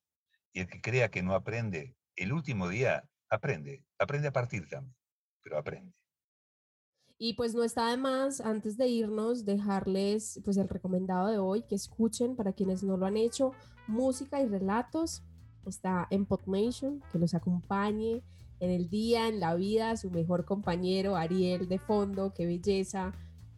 Y 0.52 0.60
el 0.60 0.68
que 0.68 0.80
crea 0.80 1.10
que 1.10 1.22
no 1.22 1.34
aprende, 1.34 1.96
el 2.16 2.32
último 2.32 2.68
día 2.68 3.08
aprende. 3.28 3.84
Aprende 3.98 4.28
a 4.28 4.32
partir 4.32 4.68
también, 4.68 4.94
pero 5.42 5.58
aprende. 5.58 5.92
Y 7.18 7.34
pues 7.34 7.54
no 7.54 7.64
está 7.64 7.90
de 7.90 7.96
más, 7.96 8.40
antes 8.40 8.76
de 8.76 8.88
irnos, 8.88 9.44
dejarles 9.46 10.40
pues 10.44 10.58
el 10.58 10.68
recomendado 10.68 11.28
de 11.28 11.38
hoy, 11.38 11.62
que 11.62 11.74
escuchen 11.74 12.36
para 12.36 12.52
quienes 12.52 12.82
no 12.82 12.96
lo 12.96 13.06
han 13.06 13.16
hecho, 13.16 13.52
música 13.86 14.40
y 14.42 14.46
relatos. 14.46 15.22
Está 15.66 16.06
en 16.10 16.26
Podnation, 16.26 17.02
que 17.10 17.18
los 17.18 17.34
acompañe 17.34 18.22
en 18.60 18.70
el 18.70 18.88
día, 18.88 19.28
en 19.28 19.40
la 19.40 19.54
vida, 19.54 19.96
su 19.96 20.10
mejor 20.10 20.44
compañero, 20.44 21.16
Ariel 21.16 21.68
de 21.68 21.78
fondo, 21.78 22.32
qué 22.34 22.46
belleza. 22.46 23.12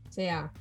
O 0.08 0.12
sea, 0.12 0.52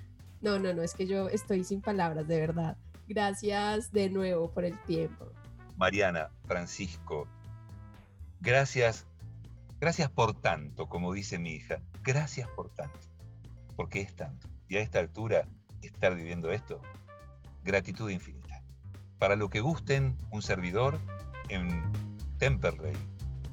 no, 0.42 0.60
no, 0.60 0.74
no, 0.74 0.82
es 0.82 0.94
que 0.94 1.08
yo 1.08 1.30
estoy 1.30 1.64
sin 1.64 1.82
palabras, 1.82 2.28
de 2.28 2.40
verdad. 2.40 2.78
Gracias 3.08 3.92
de 3.92 4.10
nuevo 4.10 4.52
por 4.52 4.66
el 4.66 4.78
tiempo. 4.84 5.32
Mariana, 5.78 6.30
Francisco, 6.46 7.28
gracias, 8.42 9.06
gracias 9.80 10.10
por 10.10 10.34
tanto, 10.34 10.90
como 10.90 11.14
dice 11.14 11.38
mi 11.38 11.52
hija, 11.52 11.80
gracias 12.04 12.50
por 12.50 12.70
tanto, 12.70 13.00
porque 13.76 14.02
es 14.02 14.16
tanto. 14.16 14.48
Y 14.68 14.78
a 14.78 14.82
esta 14.82 15.00
altura, 15.00 15.48
estar 15.82 16.16
viviendo 16.16 16.52
esto, 16.52 16.82
gratitud 17.64 18.10
infinita. 18.10 18.64
Para 19.20 19.36
lo 19.36 19.50
que 19.50 19.62
gusten, 19.62 20.18
un 20.32 20.42
servidor 20.42 21.00
en 21.50 21.84
Temperley, 22.38 22.94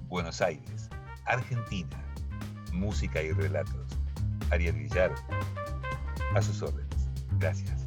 Buenos 0.08 0.40
Aires, 0.40 0.88
Argentina. 1.24 2.00
Música 2.72 3.22
y 3.22 3.32
relatos. 3.32 3.86
Ariel 4.50 4.76
Villar, 4.76 5.14
a 6.34 6.42
sus 6.42 6.60
órdenes. 6.62 7.08
Gracias. 7.38 7.83